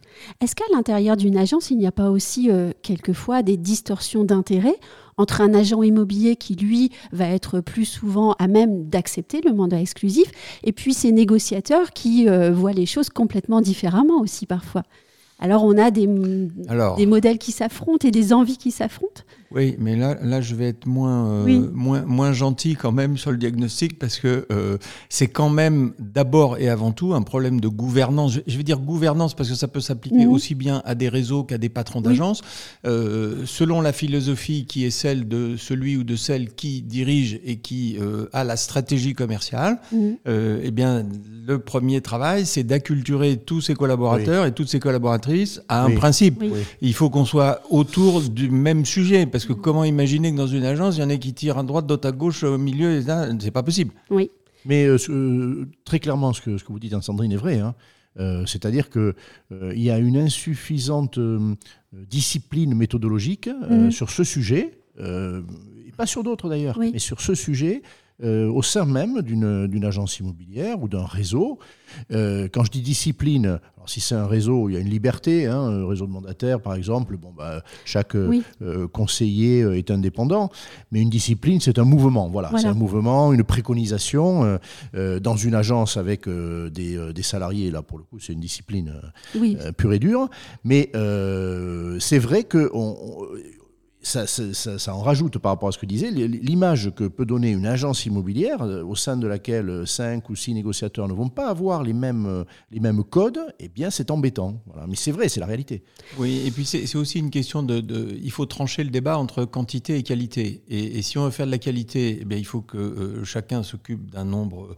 Est-ce 0.41 0.55
qu'à 0.55 0.65
l'intérieur 0.73 1.17
d'une 1.17 1.37
agence, 1.37 1.71
il 1.71 1.79
n'y 1.79 1.87
a 1.87 1.93
pas 1.93 2.11
aussi 2.11 2.49
quelquefois 2.83 3.43
des 3.43 3.57
distorsions 3.57 4.25
d'intérêt 4.25 4.77
entre 5.17 5.41
un 5.41 5.55
agent 5.55 5.83
immobilier 5.83 6.37
qui, 6.37 6.55
lui, 6.55 6.91
va 7.13 7.29
être 7.29 7.61
plus 7.61 7.85
souvent 7.85 8.33
à 8.39 8.49
même 8.49 8.89
d'accepter 8.89 9.41
le 9.41 9.53
mandat 9.53 9.81
exclusif, 9.81 10.31
et 10.63 10.73
puis 10.73 10.95
ces 10.95 11.13
négociateurs 11.13 11.91
qui 11.93 12.29
euh, 12.29 12.53
voient 12.53 12.73
les 12.73 12.87
choses 12.87 13.09
complètement 13.09 13.61
différemment 13.61 14.21
aussi 14.21 14.47
parfois? 14.47 14.83
Alors 15.39 15.65
on 15.65 15.77
a 15.77 15.91
des, 15.91 16.09
des 16.97 17.07
modèles 17.07 17.39
qui 17.39 17.53
s'affrontent 17.53 18.09
et 18.09 18.11
des 18.11 18.33
envies 18.33 18.57
qui 18.57 18.71
s'affrontent. 18.71 19.23
Oui, 19.53 19.77
mais 19.79 19.97
là, 19.97 20.17
là, 20.23 20.41
je 20.41 20.55
vais 20.55 20.69
être 20.69 20.87
moins, 20.87 21.31
euh, 21.31 21.71
moins, 21.73 22.03
moins 22.03 22.33
gentil 22.33 22.75
quand 22.75 22.91
même 22.91 23.17
sur 23.17 23.31
le 23.31 23.37
diagnostic 23.37 23.99
parce 23.99 24.19
que 24.19 24.47
euh, 24.51 24.77
c'est 25.09 25.29
quand 25.29 25.51
même 25.51 25.93
d'abord 25.99 26.59
et 26.59 26.69
avant 26.69 26.91
tout 26.91 27.15
un 27.15 27.23
problème 27.23 27.61
de 27.61 27.69
gouvernance. 27.69 28.39
Je 28.47 28.57
vais 28.57 28.65
dire 28.65 28.81
gouvernance 28.81 29.35
parce 29.35 29.49
que 29.49 29.55
ça 29.55 29.69
peut 29.69 29.81
s'appliquer 29.81 30.27
mhm. 30.27 30.33
aussi 30.33 30.55
bien 30.55 30.83
à 30.85 30.95
des 30.95 31.09
réseaux 31.09 31.45
qu'à 31.45 31.59
des 31.59 31.69
patrons 31.69 32.01
d'agence. 32.01 32.43
Euh, 32.87 33.45
selon 33.47 33.81
la 33.81 33.93
philosophie 33.93 34.67
qui 34.67 34.85
est 34.85 34.91
celle 34.91 35.29
de 35.29 35.57
celui 35.57 35.97
ou 35.97 36.05
de 36.05 36.17
celle 36.17 36.53
qui 36.55 36.83
dirige 36.83 37.39
et 37.45 37.57
qui 37.57 37.99
a 38.33 38.45
la 38.45 38.57
stratégie 38.57 39.15
commerciale, 39.15 39.79
mhm. 39.93 40.17
eh 40.27 40.71
bien, 40.71 41.05
le 41.47 41.59
premier 41.59 42.01
travail, 42.01 42.47
c'est 42.47 42.65
d'acculturer 42.65 43.37
tous 43.37 43.61
ses 43.61 43.75
collaborateurs 43.75 44.45
et 44.47 44.53
toutes 44.53 44.69
ses 44.69 44.81
collaboratrices 44.81 45.26
à 45.69 45.85
un 45.85 45.95
principe. 45.95 46.43
Il 46.81 46.95
faut 46.95 47.11
qu'on 47.11 47.25
soit 47.25 47.61
autour 47.71 48.23
du 48.23 48.51
même 48.51 48.85
sujet 48.85 49.27
parce 49.27 49.45
que 49.45 49.53
comment 49.53 49.85
imaginer 49.85 50.33
que 50.33 50.37
dans 50.37 50.47
une 50.47 50.65
agence, 50.65 50.97
il 50.97 51.01
y 51.01 51.05
en 51.05 51.09
ait 51.09 51.19
qui 51.19 51.35
tirent 51.35 51.59
à 51.59 51.63
droite, 51.63 51.87
d'autres 51.87 52.09
à 52.09 52.13
gauche, 52.13 52.43
au 52.43 52.59
milieu, 52.59 53.03
c'est 53.41 53.51
pas 53.51 53.63
possible. 53.63 53.93
Oui. 54.11 54.31
Mais 54.67 54.85
euh, 54.85 54.99
euh, 55.09 55.67
très 55.85 56.01
clairement, 56.01 56.33
ce 56.33 56.41
que, 56.41 56.59
ce 56.59 56.65
que 56.65 56.73
vous 56.73 56.79
dites, 56.79 57.01
Sandrine, 57.01 57.33
est 57.33 57.37
vrai. 57.37 57.59
Hein. 57.59 57.75
Euh, 58.19 58.45
c'est-à-dire 58.47 58.91
qu'il 58.91 59.15
il 59.51 59.83
y 59.83 59.91
a 59.91 59.99
une 59.99 60.17
insuffisante 60.17 61.19
discipline 61.93 62.75
méthodologique 62.75 63.49
mhm. 63.71 63.91
sur 63.91 64.11
ce 64.11 64.25
sujet, 64.25 64.79
et 64.99 65.93
pas 65.97 66.07
sur 66.07 66.25
d'autres 66.25 66.49
d'ailleurs, 66.49 66.79
mais 66.79 66.99
sur 66.99 67.21
ce 67.21 67.35
sujet. 67.35 67.83
Au 68.23 68.63
sein 68.63 68.85
même 68.85 69.23
d'une 69.23 69.85
agence 69.85 70.19
immobilière 70.21 70.83
ou 70.83 70.89
d'un 70.89 71.05
réseau. 71.05 71.59
quand 72.11 72.65
je 72.65 72.71
dis 72.71 72.83
discipline, 72.83 73.61
si 73.87 74.01
c'est 74.01 74.15
un 74.15 74.27
réseau, 74.27 74.69
il 74.69 74.75
y 74.75 74.77
a 74.77 74.81
une 74.81 74.89
liberté, 74.89 75.47
hein, 75.47 75.59
un 75.59 75.87
réseau 75.87 76.07
de 76.07 76.13
mandataires 76.13 76.61
par 76.61 76.75
exemple, 76.75 77.17
bon, 77.17 77.33
bah, 77.37 77.63
chaque 77.85 78.15
euh, 78.15 78.41
euh, 78.63 78.89
conseiller 78.89 79.63
euh, 79.63 79.79
est 79.79 79.91
indépendant, 79.91 80.51
mais 80.91 81.01
une 81.01 81.11
discipline, 81.11 81.61
c'est 81.61 81.79
un 81.79 81.85
mouvement. 81.85 82.29
Voilà, 82.29 82.51
c'est 82.57 82.67
un 82.67 82.75
mouvement, 82.75 83.33
une 83.33 83.45
préconisation. 83.45 84.59
dans 84.95 85.37
une 85.37 85.55
agence 85.55 85.97
avec 85.97 86.29
des, 86.29 87.13
des, 87.13 87.23
salariés, 87.23 87.71
là 87.71 87.83
pour 87.83 87.99
le 87.99 88.05
coup, 88.05 88.19
c'est 88.19 88.33
une 88.33 88.41
discipline 88.41 88.93
pure 89.77 89.93
et 89.93 89.99
dure. 89.99 90.29
Mais 90.65 90.91
c'est 92.01 92.19
vrai 92.19 92.45
que 92.45 92.71
on, 92.75 92.97
ça, 94.07 94.95
en 94.95 95.01
rajoute 95.01 95.39
par 95.39 95.53
rapport 95.53 95.69
à 95.69 95.73
ce 95.73 95.79
que 95.79 95.87
disait 95.87 96.11
l'image 96.11 96.93
que 96.95 97.05
peut 97.05 97.27
donner 97.27 97.51
une 97.51 97.67
agence 97.67 98.07
immobilière 98.07 98.63
euh, 98.63 98.85
au 98.85 98.95
sein 98.95 99.17
de 99.17 99.27
laquelle 99.27 99.69
euh, 99.69 99.87
cinq 99.87 100.31
ou 100.31 100.37
six 100.37 100.55
négociateurs 100.55 101.09
ne 101.09 101.13
vont 101.13 101.29
pas 101.29 101.49
avoir 101.49 101.83
les 101.83 101.93
mêmes, 101.93 102.27
euh, 102.27 102.45
les 102.71 102.79
mêmes 102.79 103.03
codes, 103.03 103.41
eh 103.59 103.69
bien 103.69 103.91
c'est 103.91 104.11
embêtant. 104.11 104.63
Mais 104.89 104.95
c'est 104.95 105.11
vrai, 105.11 105.29
c'est 105.29 105.41
la 105.41 105.47
réalité. 105.47 105.83
Oui, 106.19 106.43
et 106.47 106.51
puis 106.51 106.65
c'est 106.65 106.95
aussi 106.97 107.19
une 107.19 107.31
question 107.31 107.63
de, 107.63 107.83
Il 108.23 108.31
faut 108.31 108.47
trancher 108.47 108.85
le 108.85 108.91
débat 108.91 109.19
entre 109.19 109.45
quantité 109.45 109.97
et 109.97 110.03
qualité. 110.03 110.63
Et, 110.69 111.03
si 111.03 111.19
on 111.19 111.25
veut 111.25 111.31
faire 111.31 111.47
de 111.47 111.51
la 111.51 111.59
qualité, 111.59 112.25
eh 112.29 112.37
il 112.37 112.47
faut 112.47 112.63
que 112.63 113.23
chacun 113.25 113.63
s'occupe 113.63 114.11
d'un 114.11 114.25
nombre 114.25 114.77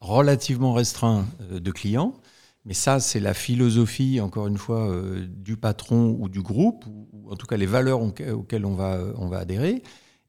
relativement 0.00 0.72
restreint 0.72 1.26
de 1.50 1.70
clients. 1.70 2.14
Mais 2.64 2.74
ça, 2.74 3.00
c'est 3.00 3.20
la 3.20 3.34
philosophie, 3.34 4.20
encore 4.20 4.46
une 4.46 4.58
fois, 4.58 4.90
euh, 4.90 5.26
du 5.26 5.56
patron 5.56 6.16
ou 6.20 6.28
du 6.28 6.42
groupe, 6.42 6.84
ou, 6.86 7.30
en 7.30 7.36
tout 7.36 7.46
cas 7.46 7.56
les 7.56 7.66
valeurs 7.66 8.02
auxquelles 8.02 8.66
on 8.66 8.74
va, 8.74 8.98
on 9.16 9.28
va 9.28 9.38
adhérer. 9.38 9.82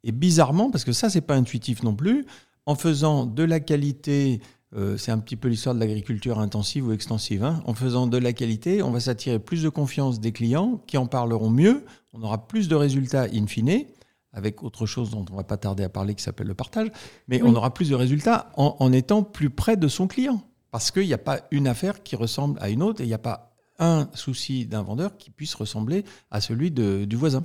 Et 0.04 0.12
bizarrement, 0.12 0.72
parce 0.72 0.86
que 0.86 0.94
ça, 0.94 1.10
c'est 1.10 1.22
pas 1.22 1.36
intuitif 1.36 1.84
non 1.84 1.96
plus, 1.96 2.26
en 2.66 2.76
faisant 2.76 3.26
de 3.26 3.44
la 3.44 3.60
qualité, 3.60 4.40
euh, 4.76 4.98
c'est 4.98 5.12
un 5.12 5.18
petit 5.20 5.36
peu 5.36 5.50
l'histoire 5.50 5.76
de 5.76 5.80
l'agriculture 5.80 6.40
intensive 6.40 6.88
ou 6.88 6.94
extensive, 6.94 7.44
hein, 7.44 7.62
en 7.66 7.74
faisant 7.74 8.08
de 8.08 8.18
la 8.18 8.32
qualité, 8.32 8.82
on 8.82 8.92
va 8.92 9.02
s'attirer 9.02 9.40
plus 9.40 9.64
de 9.64 9.70
confiance 9.70 10.20
des 10.20 10.32
clients 10.32 10.82
qui 10.88 10.98
en 10.98 11.08
parleront 11.08 11.50
mieux, 11.50 11.84
on 12.14 12.22
aura 12.22 12.48
plus 12.48 12.68
de 12.68 12.76
résultats 12.76 13.28
in 13.34 13.46
fine 13.48 13.86
avec 14.34 14.64
autre 14.64 14.86
chose 14.86 15.10
dont 15.10 15.26
on 15.30 15.36
va 15.36 15.44
pas 15.44 15.58
tarder 15.58 15.84
à 15.84 15.90
parler 15.90 16.16
qui 16.16 16.24
s'appelle 16.24 16.48
le 16.48 16.54
partage, 16.54 16.88
mais 17.28 17.42
on 17.44 17.54
aura 17.54 17.74
plus 17.74 17.90
de 17.90 17.96
résultats 17.96 18.50
en 18.56 18.94
étant 18.94 19.24
plus 19.24 19.50
près 19.50 19.76
de 19.76 19.90
son 19.90 20.08
client. 20.08 20.42
Parce 20.72 20.92
qu'il 20.92 21.06
n'y 21.06 21.14
a 21.14 21.18
pas 21.18 21.42
une 21.52 21.68
affaire 21.68 22.02
qui 22.02 22.16
ressemble 22.16 22.58
à 22.62 22.70
une 22.70 22.82
autre 22.82 23.02
et 23.02 23.04
il 23.04 23.08
n'y 23.08 23.14
a 23.14 23.20
pas 23.20 23.52
un 23.80 24.10
souci 24.14 24.66
d'un 24.66 24.84
vendeur 24.84 25.18
qui 25.18 25.32
puisse 25.32 25.56
ressembler 25.56 26.06
à 26.30 26.40
celui 26.40 26.72
du 26.72 27.16
voisin. 27.16 27.44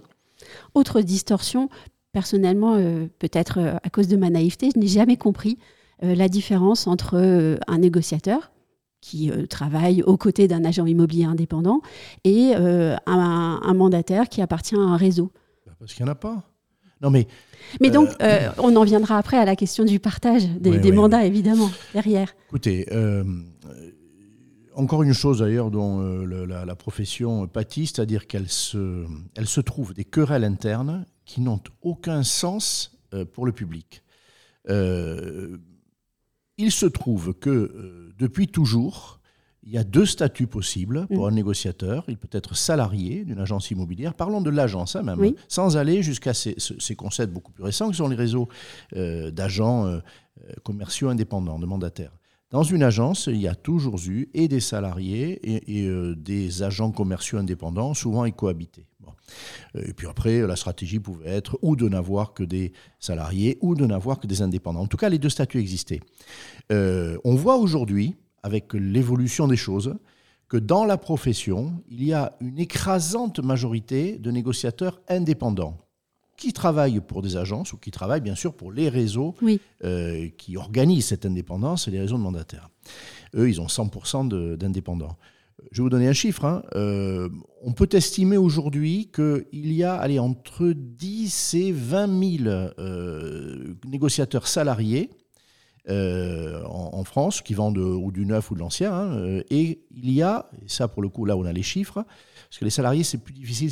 Autre 0.75 1.01
distorsion, 1.01 1.69
personnellement, 2.13 2.77
euh, 2.77 3.07
peut-être 3.19 3.59
euh, 3.59 3.77
à 3.83 3.91
cause 3.91 4.09
de 4.09 4.17
ma 4.17 4.31
naïveté, 4.31 4.71
je 4.75 4.79
n'ai 4.79 4.87
jamais 4.87 5.17
compris 5.17 5.59
euh, 6.03 6.15
la 6.15 6.29
différence 6.29 6.87
entre 6.87 7.59
un 7.67 7.79
négociateur 7.79 8.53
qui 9.01 9.31
travaille 9.49 10.03
aux 10.03 10.17
côtés 10.17 10.49
d'un 10.49 10.65
agent 10.65 10.85
immobilier 10.85 11.27
indépendant 11.27 11.81
et 12.25 12.55
un, 12.57 13.75
mandataire 13.75 14.29
qui 14.29 14.43
appartient 14.43 14.75
à 14.75 14.81
un 14.81 14.97
réseau. 14.97 15.31
Bah, 15.65 15.73
parce 15.79 15.95
qu'il 15.95 16.05
n'y 16.05 16.11
en 16.11 16.13
a 16.13 16.17
pas. 16.17 16.43
Non 17.03 17.11
mais. 17.11 17.27
Mais 17.81 17.91
donc, 17.91 18.09
euh, 18.09 18.15
euh, 18.23 18.51
on 18.59 18.75
en 18.77 18.85
viendra 18.85 19.19
après 19.19 19.37
à 19.37 19.45
la 19.45 19.57
question 19.57 19.85
du 19.85 19.99
partage 19.99 20.47
des, 20.49 20.93
mandats, 20.93 21.25
évidemment, 21.25 21.71
derrière. 21.93 22.35
Écoutez, 22.49 22.87
euh, 22.93 23.25
encore 24.75 25.03
une 25.03 25.13
chose 25.13 25.41
d'ailleurs 25.41 25.71
dont 25.71 26.01
la, 26.01 26.75
profession 26.77 27.47
pâtit, 27.47 27.87
c'est-à-dire 27.87 28.27
qu'elle 28.27 28.49
se, 28.49 29.05
elle 29.35 29.49
se 29.49 29.61
trouve 29.61 29.95
des 29.95 30.05
querelles 30.05 30.45
internes 30.45 31.07
qui 31.25 31.41
n'ont 31.41 31.61
aucun 31.83 32.23
sens 32.23 32.97
pour 33.33 33.47
le 33.47 33.53
public. 33.53 34.03
il 34.69 35.59
se 36.71 36.87
trouve 36.87 37.35
que 37.35 38.13
depuis 38.19 38.49
toujours, 38.49 39.16
il 39.67 39.73
y 39.73 39.79
a 39.79 39.85
deux 39.85 40.07
statuts 40.07 40.47
possibles 40.47 41.09
pour 41.09 41.25
mm. 41.25 41.29
un 41.29 41.33
négociateur. 41.33 42.05
Il 42.09 42.17
peut 42.17 42.29
être 42.31 42.57
salarié 42.57 43.25
d'une 43.25 43.41
agence 43.41 43.71
immobilière. 43.73 44.15
Parlons 44.15 44.41
de 44.41 44.51
l'agence 44.51 44.95
hein, 44.95 45.03
même, 45.03 45.33
sans 45.49 45.77
aller 45.77 46.03
jusqu'à 46.03 46.35
ces, 46.35 46.55
concepts 46.97 47.33
beaucoup 47.33 47.53
plus 47.53 47.65
récents 47.65 47.91
qui 47.91 47.97
sont 47.97 48.09
les 48.09 48.17
réseaux 48.17 48.49
euh, 48.95 49.31
d'agents 49.33 49.87
euh, 49.87 50.01
commerciaux 50.63 51.09
indépendants, 51.09 51.59
de 51.59 51.67
mandataires. 51.67 52.13
Dans 52.51 52.63
une 52.63 52.85
agence, 52.85 53.27
il 53.27 53.41
y 53.41 53.49
a 53.49 53.57
toujours 53.57 53.99
eu 54.07 54.29
et 54.33 54.47
des 54.47 54.61
salariés 54.61 55.41
et, 55.43 55.89
euh, 55.89 56.15
des 56.15 56.63
agents 56.63 56.93
commerciaux 56.93 57.39
indépendants, 57.39 57.93
souvent 57.93 58.25
ils 58.25 58.33
cohabitaient. 58.33 58.87
Et 59.75 59.93
puis 59.93 60.07
après, 60.07 60.47
la 60.47 60.55
stratégie 60.55 61.01
pouvait 61.01 61.29
être 61.29 61.59
ou 61.61 61.75
de 61.75 61.89
n'avoir 61.89 62.33
que 62.33 62.45
des 62.45 62.73
salariés 63.01 63.59
ou 63.61 63.75
de 63.75 63.85
n'avoir 63.85 64.21
que 64.21 64.29
des 64.29 64.41
indépendants. 64.41 64.83
En 64.83 64.87
tout 64.87 64.97
cas, 64.97 65.09
les 65.09 65.19
deux 65.19 65.29
statuts 65.29 65.59
existaient. 65.59 66.01
on 66.71 67.35
voit 67.35 67.57
aujourd'hui, 67.57 68.15
avec 68.47 68.75
l'évolution 68.75 69.49
des 69.49 69.57
choses, 69.57 69.97
que 70.49 70.57
dans 70.57 70.85
la 70.85 70.97
profession, 70.97 71.83
il 71.89 72.05
y 72.05 72.13
a 72.13 72.37
une 72.41 72.61
écrasante 72.61 73.41
majorité 73.41 74.19
de 74.19 74.31
négociateurs 74.31 75.01
indépendants 75.09 75.77
qui 76.37 76.53
travaillent 76.53 77.01
pour 77.01 77.23
des 77.23 77.37
agences 77.37 77.73
ou 77.73 77.77
qui 77.77 77.91
travaillent 77.91 78.21
bien 78.21 78.37
sûr 78.37 78.55
pour 78.55 78.71
les 78.71 78.89
réseaux 78.89 79.35
euh, 79.83 80.29
qui 80.39 80.57
organisent 80.57 81.07
cette 81.07 81.27
indépendance, 81.27 81.89
les 81.89 81.99
réseaux 81.99 82.19
de 82.19 82.23
mandataires. 82.23 82.71
Eux, 83.35 83.49
ils 83.49 83.61
ont 83.61 83.67
100% 83.67 84.57
d'indépendants. 84.57 85.17
Je 85.73 85.79
vais 85.79 85.83
vous 85.83 85.91
donner 85.91 86.07
un 86.07 86.13
chiffre. 86.13 86.45
Hein. 86.45 86.63
Euh, 86.77 87.29
on 87.65 87.73
peut 87.73 87.89
estimer 87.91 88.37
aujourd'hui 88.37 89.11
qu'il 89.13 89.73
y 89.73 89.83
a 89.83 89.95
allez, 89.97 90.21
entre 90.21 90.73
10 90.73 91.55
et 91.55 91.73
20 91.73 92.39
000 92.45 92.49
euh, 92.79 93.75
négociateurs 93.89 94.47
salariés 94.47 95.11
en, 95.89 97.05
France 97.05 97.41
qui 97.43 97.55
vendent 97.55 97.79
ou 97.79 98.11
du 98.11 98.27
neuf 98.27 98.51
ou 98.51 98.55
de 98.55 98.61
l'ancien. 98.61 98.93
Hein, 98.93 99.41
et 99.51 99.81
il 99.95 100.11
y 100.11 100.23
a, 100.23 100.51
ça 100.67 100.89
pour 100.89 101.03
le 101.03 101.09
coup, 101.09 101.25
là 101.25 101.37
on 101.37 101.45
a 101.45 101.53
les 101.53 101.63
chiffres, 101.63 102.05
parce 102.49 102.59
que 102.59 102.65
les 102.65 102.71
salariés, 102.71 103.05
c'est 103.05 103.19
plus 103.19 103.35
difficile 103.35 103.71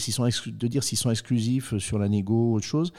de 0.57 0.67
dire 0.67 0.83
s'ils 0.83 0.99
sont 0.99 1.11
exclusifs 1.11 1.77
sur 1.79 1.99
la 1.99 2.09
négo 2.09 2.51
ou 2.51 2.55
autre 2.57 2.67
chose. 2.67 2.93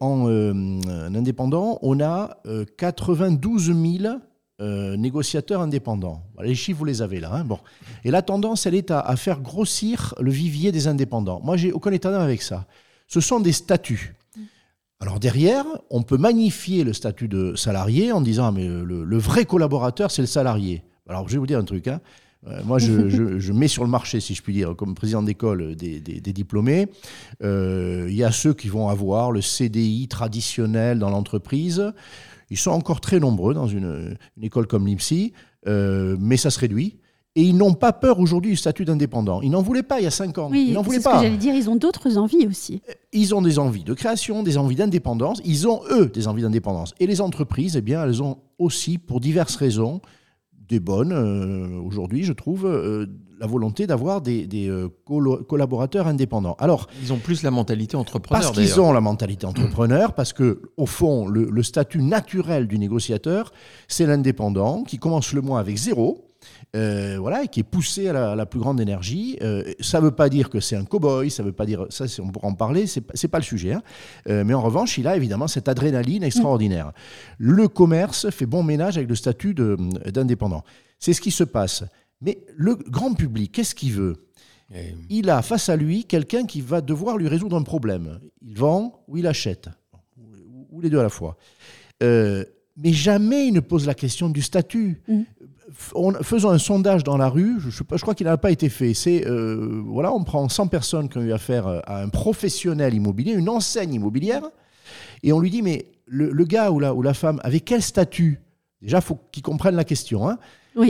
en, 0.00 0.80
indépendant, 1.14 1.78
on 1.82 2.00
a 2.00 2.38
92 2.76 3.66
000 4.00 4.18
négociateurs 4.96 5.60
indépendants. 5.60 6.22
Les 6.42 6.54
chiffres, 6.54 6.78
vous 6.78 6.84
les 6.84 7.02
avez 7.02 7.20
là. 7.20 7.32
Hein, 7.32 7.44
bon. 7.44 7.58
Et 8.04 8.10
la 8.10 8.22
tendance, 8.22 8.66
elle 8.66 8.74
est 8.74 8.90
à, 8.90 9.16
faire 9.16 9.40
grossir 9.40 10.14
le 10.20 10.30
vivier 10.30 10.72
des 10.72 10.86
indépendants. 10.86 11.40
Moi, 11.42 11.56
j'ai 11.56 11.72
aucun 11.72 11.92
état 11.92 12.20
avec 12.20 12.42
ça. 12.42 12.66
Ce 13.06 13.20
sont 13.20 13.40
des 13.40 13.52
statuts. 13.52 14.14
Alors 15.00 15.18
derrière, 15.18 15.64
on 15.88 16.02
peut 16.02 16.18
magnifier 16.18 16.84
le 16.84 16.92
statut 16.92 17.26
de 17.26 17.54
salarié 17.54 18.12
en 18.12 18.20
disant 18.20 18.46
ah, 18.46 18.52
mais 18.52 18.66
le, 18.68 19.18
vrai 19.18 19.46
collaborateur, 19.46 20.10
c'est 20.10 20.22
le 20.22 20.26
salarié. 20.26 20.82
Alors 21.08 21.26
je 21.26 21.34
vais 21.34 21.38
vous 21.38 21.46
dire 21.46 21.58
un 21.58 21.64
truc. 21.64 21.88
Hein. 21.88 22.00
Euh, 22.46 22.62
moi, 22.64 22.78
je, 22.78 23.52
mets 23.52 23.68
sur 23.68 23.84
le 23.84 23.90
marché, 23.90 24.20
si 24.20 24.34
je 24.34 24.42
puis 24.42 24.52
dire, 24.52 24.74
comme 24.76 24.94
président 24.94 25.22
d'école 25.22 25.74
des, 25.74 26.00
diplômés. 26.00 26.88
Euh, 27.42 28.06
il 28.08 28.14
y 28.14 28.24
a 28.24 28.32
ceux 28.32 28.54
qui 28.54 28.68
vont 28.68 28.88
avoir 28.88 29.30
le 29.30 29.40
CDI 29.40 30.08
traditionnel 30.08 30.98
dans 30.98 31.10
l'entreprise. 31.10 31.92
Ils 32.50 32.58
sont 32.58 32.70
encore 32.70 33.00
très 33.00 33.20
nombreux 33.20 33.54
dans 33.54 33.68
une, 33.68 34.16
école 34.42 34.66
comme 34.66 34.86
l'IMSI, 34.86 35.32
euh, 35.66 36.16
mais 36.18 36.36
ça 36.36 36.50
se 36.50 36.58
réduit. 36.58 36.99
Et 37.36 37.42
ils 37.42 37.56
n'ont 37.56 37.74
pas 37.74 37.92
peur 37.92 38.18
aujourd'hui 38.18 38.50
du 38.50 38.56
statut 38.56 38.84
d'indépendant. 38.84 39.40
Ils 39.40 39.50
n'en 39.50 39.62
voulaient 39.62 39.84
pas 39.84 40.00
il 40.00 40.04
y 40.04 40.06
a 40.06 40.10
cinq 40.10 40.36
ans. 40.38 40.48
Oui, 40.50 40.66
ils 40.68 40.74
n'en 40.74 40.82
voulaient 40.82 40.98
pas. 40.98 41.12
Ce 41.12 41.16
que 41.18 41.26
j'allais 41.26 41.36
dire, 41.36 41.54
ils 41.54 41.70
ont 41.70 41.76
d'autres 41.76 42.18
envies 42.18 42.46
aussi. 42.48 42.82
Ils 43.12 43.34
ont 43.36 43.42
des 43.42 43.60
envies 43.60 43.84
de 43.84 43.94
création, 43.94 44.42
des 44.42 44.58
envies 44.58 44.74
d'indépendance. 44.74 45.40
Ils 45.44 45.68
ont, 45.68 45.80
eux, 45.92 46.06
des 46.06 46.26
envies 46.26 46.42
d'indépendance. 46.42 46.92
Et 46.98 47.06
les 47.06 47.20
entreprises, 47.20 47.76
eh 47.76 47.82
bien, 47.82 48.04
elles 48.04 48.20
ont 48.20 48.38
aussi, 48.58 48.98
pour 48.98 49.20
diverses 49.20 49.54
raisons, 49.54 50.00
des 50.68 50.80
bonnes, 50.80 51.12
euh, 51.12 51.80
aujourd'hui, 51.80 52.24
je 52.24 52.32
trouve, 52.32 52.66
euh, 52.66 53.06
la 53.38 53.46
volonté 53.46 53.86
d'avoir 53.86 54.20
des, 54.20 54.48
euh, 54.68 54.88
collaborateurs 55.48 56.08
indépendants. 56.08 56.56
Alors, 56.58 56.88
ils 57.00 57.12
ont 57.12 57.18
plus 57.18 57.44
la 57.44 57.52
mentalité 57.52 57.96
entrepreneur. 57.96 58.42
Parce 58.42 58.52
qu'ils 58.56 58.80
ont 58.80 58.92
la 58.92 59.00
mentalité 59.00 59.46
entrepreneur, 59.46 60.14
parce 60.14 60.32
que 60.32 60.62
au 60.76 60.86
fond, 60.86 61.26
le 61.28 61.62
statut 61.62 62.02
naturel 62.02 62.66
du 62.66 62.78
négociateur, 62.78 63.52
c'est 63.88 64.06
l'indépendant 64.06 64.82
qui 64.82 64.98
commence 64.98 65.32
le 65.32 65.42
mois 65.42 65.60
avec 65.60 65.76
zéro 65.76 66.26
euh, 66.76 67.16
voilà, 67.18 67.42
et 67.42 67.48
qui 67.48 67.60
est 67.60 67.64
poussé 67.64 68.08
à 68.08 68.34
la, 68.34 68.46
plus 68.46 68.60
grande 68.60 68.80
énergie. 68.80 69.36
Euh, 69.42 69.72
ça 69.80 69.98
ne 69.98 70.04
veut 70.04 70.10
pas 70.12 70.28
dire 70.28 70.50
que 70.50 70.60
c'est 70.60 70.76
un 70.76 70.84
cow-boy, 70.84 71.30
ça 71.30 71.42
veut 71.42 71.52
pas 71.52 71.66
dire, 71.66 71.86
ça 71.90 72.04
on 72.20 72.28
pourra 72.28 72.48
en 72.48 72.54
parler, 72.54 72.86
c'est 72.86 73.04
n'est 73.22 73.28
pas 73.28 73.38
le 73.38 73.44
sujet. 73.44 73.72
Hein. 73.72 73.82
Euh, 74.28 74.44
mais 74.44 74.54
en 74.54 74.62
revanche, 74.62 74.96
il 74.98 75.06
a 75.08 75.16
évidemment 75.16 75.48
cette 75.48 75.68
adrénaline 75.68 76.22
extraordinaire. 76.22 76.92
Le 77.38 77.66
commerce 77.68 78.30
fait 78.30 78.46
bon 78.46 78.62
ménage 78.62 78.96
avec 78.96 79.08
le 79.08 79.16
statut 79.16 79.54
d'indépendant. 79.54 80.62
C'est 80.98 81.12
ce 81.12 81.20
qui 81.20 81.30
se 81.30 81.44
passe. 81.44 81.84
Mais 82.20 82.38
le 82.56 82.74
grand 82.74 83.14
public, 83.14 83.50
qu'est-ce 83.52 83.74
qu'il 83.74 83.92
veut? 83.92 84.26
Il 85.08 85.30
a 85.30 85.42
face 85.42 85.68
à 85.68 85.74
lui 85.74 86.04
quelqu'un 86.04 86.46
qui 86.46 86.60
va 86.60 86.80
devoir 86.80 87.16
lui 87.16 87.26
résoudre 87.26 87.56
un 87.56 87.62
problème. 87.62 88.20
Il 88.40 88.56
vend 88.56 89.02
ou 89.08 89.16
il 89.16 89.26
achète, 89.26 89.68
ou 90.70 90.80
les 90.80 90.88
deux 90.88 91.00
à 91.00 91.02
la 91.02 91.08
fois. 91.08 91.36
mais 92.00 92.92
jamais 92.92 93.48
il 93.48 93.54
ne 93.54 93.60
pose 93.60 93.86
la 93.86 93.94
question 93.94 94.28
du 94.28 94.42
statut. 94.42 95.02
Mm 95.94 96.22
faisons 96.22 96.50
un 96.50 96.58
sondage 96.58 97.04
dans 97.04 97.16
la 97.16 97.28
rue, 97.28 97.58
je, 97.60 97.82
crois 97.82 98.14
qu'il 98.14 98.26
n'a 98.26 98.36
pas 98.36 98.50
été 98.50 98.68
fait. 98.68 98.94
C'est 98.94 99.26
euh, 99.26 99.82
voilà, 99.86 100.12
on 100.12 100.24
prend 100.24 100.48
100 100.48 100.66
personnes 100.68 101.08
qui 101.08 101.18
ont 101.18 101.22
eu 101.22 101.32
affaire 101.32 101.66
à 101.86 102.02
un 102.02 102.08
professionnel 102.08 102.94
immobilier, 102.94 103.32
une 103.32 103.48
enseigne 103.48 103.94
immobilière, 103.94 104.42
et 105.22 105.32
on 105.32 105.40
lui 105.40 105.50
dit 105.50 105.62
mais 105.62 105.86
le, 106.06 106.44
gars 106.44 106.70
ou 106.70 106.80
la, 106.80 106.94
ou 106.94 107.02
la 107.02 107.14
femme 107.14 107.40
avec 107.44 107.64
quel 107.64 107.82
statut? 107.82 108.40
Déjà, 108.82 108.98
il 108.98 109.02
faut 109.02 109.18
qu'il 109.30 109.42
comprenne 109.42 109.76
la 109.76 109.84
question. 109.84 110.28
Hein. 110.28 110.38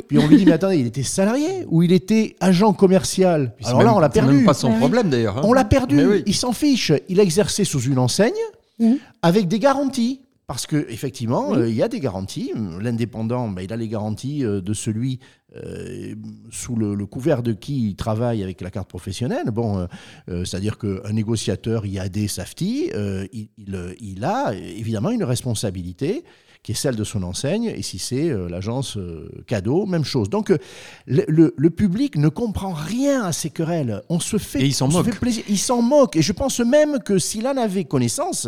Puis 0.09 0.19
on 0.19 0.27
lui 0.27 0.37
dit 0.37 0.45
mais 0.45 0.53
attendez, 0.53 0.79
il 0.79 0.87
était 0.87 1.03
salarié 1.03 1.65
ou 1.69 1.83
il 1.83 1.93
était 1.93 2.37
agent 2.41 2.73
commercial? 2.73 3.55
Alors 3.65 3.83
là, 3.83 3.95
on 3.95 3.99
l'a 3.99 4.09
perdu. 4.09 4.37
Même 4.37 4.45
pas 4.45 4.55
son 4.55 4.73
problème 4.79 5.11
d'ailleurs. 5.11 5.39
Hein. 5.39 5.43
On 5.45 5.53
l'a 5.53 5.65
perdu. 5.65 6.23
Il 6.27 6.35
s'en 6.35 6.53
fiche. 6.53 6.93
Il 7.09 7.19
a 7.21 7.23
exercé 7.23 7.65
sous 7.65 7.81
une 7.81 7.99
enseigne 7.99 8.33
mmh. 8.79 8.95
avec 9.23 9.49
des 9.49 9.59
garanties. 9.59 10.21
Parce 10.51 10.67
qu'effectivement, 10.67 11.55
euh, 11.55 11.69
il 11.69 11.77
y 11.77 11.83
a 11.85 11.87
des 11.87 12.01
garanties. 12.01 12.53
L'indépendant, 12.81 13.49
ben, 13.49 13.63
il 13.63 13.73
a 13.73 13.77
les 13.77 13.87
garanties 13.87 14.45
euh, 14.45 14.61
de 14.61 14.73
celui 14.73 15.21
euh, 15.55 16.17
sous 16.51 16.75
le, 16.75 17.07
couvert 17.07 17.45
de 17.45 17.53
qui 17.53 17.91
il 17.91 17.95
travaille 17.95 18.43
avec 18.43 18.61
la 18.61 18.73
carte 18.73 18.89
professionnelle. 18.89 19.53
Bon, 19.53 19.87
c'est-à-dire 20.27 20.77
qu'un 20.77 21.13
négociateur 21.13 21.87
il 21.87 21.93
IAD 21.93 22.27
Safety, 22.27 22.91
il, 23.33 23.49
il, 23.59 23.95
il, 24.01 24.25
a 24.25 24.53
évidemment 24.53 25.11
une 25.11 25.23
responsabilité 25.23 26.25
qui 26.63 26.73
est 26.73 26.75
celle 26.75 26.97
de 26.97 27.05
son 27.05 27.23
enseigne, 27.23 27.73
et 27.75 27.83
si 27.83 27.99
c'est 27.99 28.29
euh, 28.29 28.49
l'agence 28.49 28.99
euh, 28.99 29.31
cadeau, 29.47 29.87
même 29.87 30.05
chose. 30.05 30.29
Donc 30.29 30.51
euh, 30.51 30.59
le, 31.07 31.69
public 31.71 32.17
ne 32.17 32.29
comprend 32.29 32.73
rien 32.73 33.25
à 33.25 33.33
ces 33.33 33.49
querelles. 33.49 34.03
On 34.11 34.21
se 34.21 34.37
fait, 34.37 34.61
il 34.61 34.75
s'en 34.75 34.89
moque. 34.89 35.19
plaisir. 35.19 35.43
Il 35.49 35.59
s'en 35.59 35.81
moque. 35.81 36.17
Et 36.17 36.23
je 36.23 36.33
pense 36.33 36.61
même 36.61 36.99
que 36.99 37.19
s'il 37.19 37.47
en 37.47 37.57
avait 37.57 37.85
connaissance, 37.85 38.47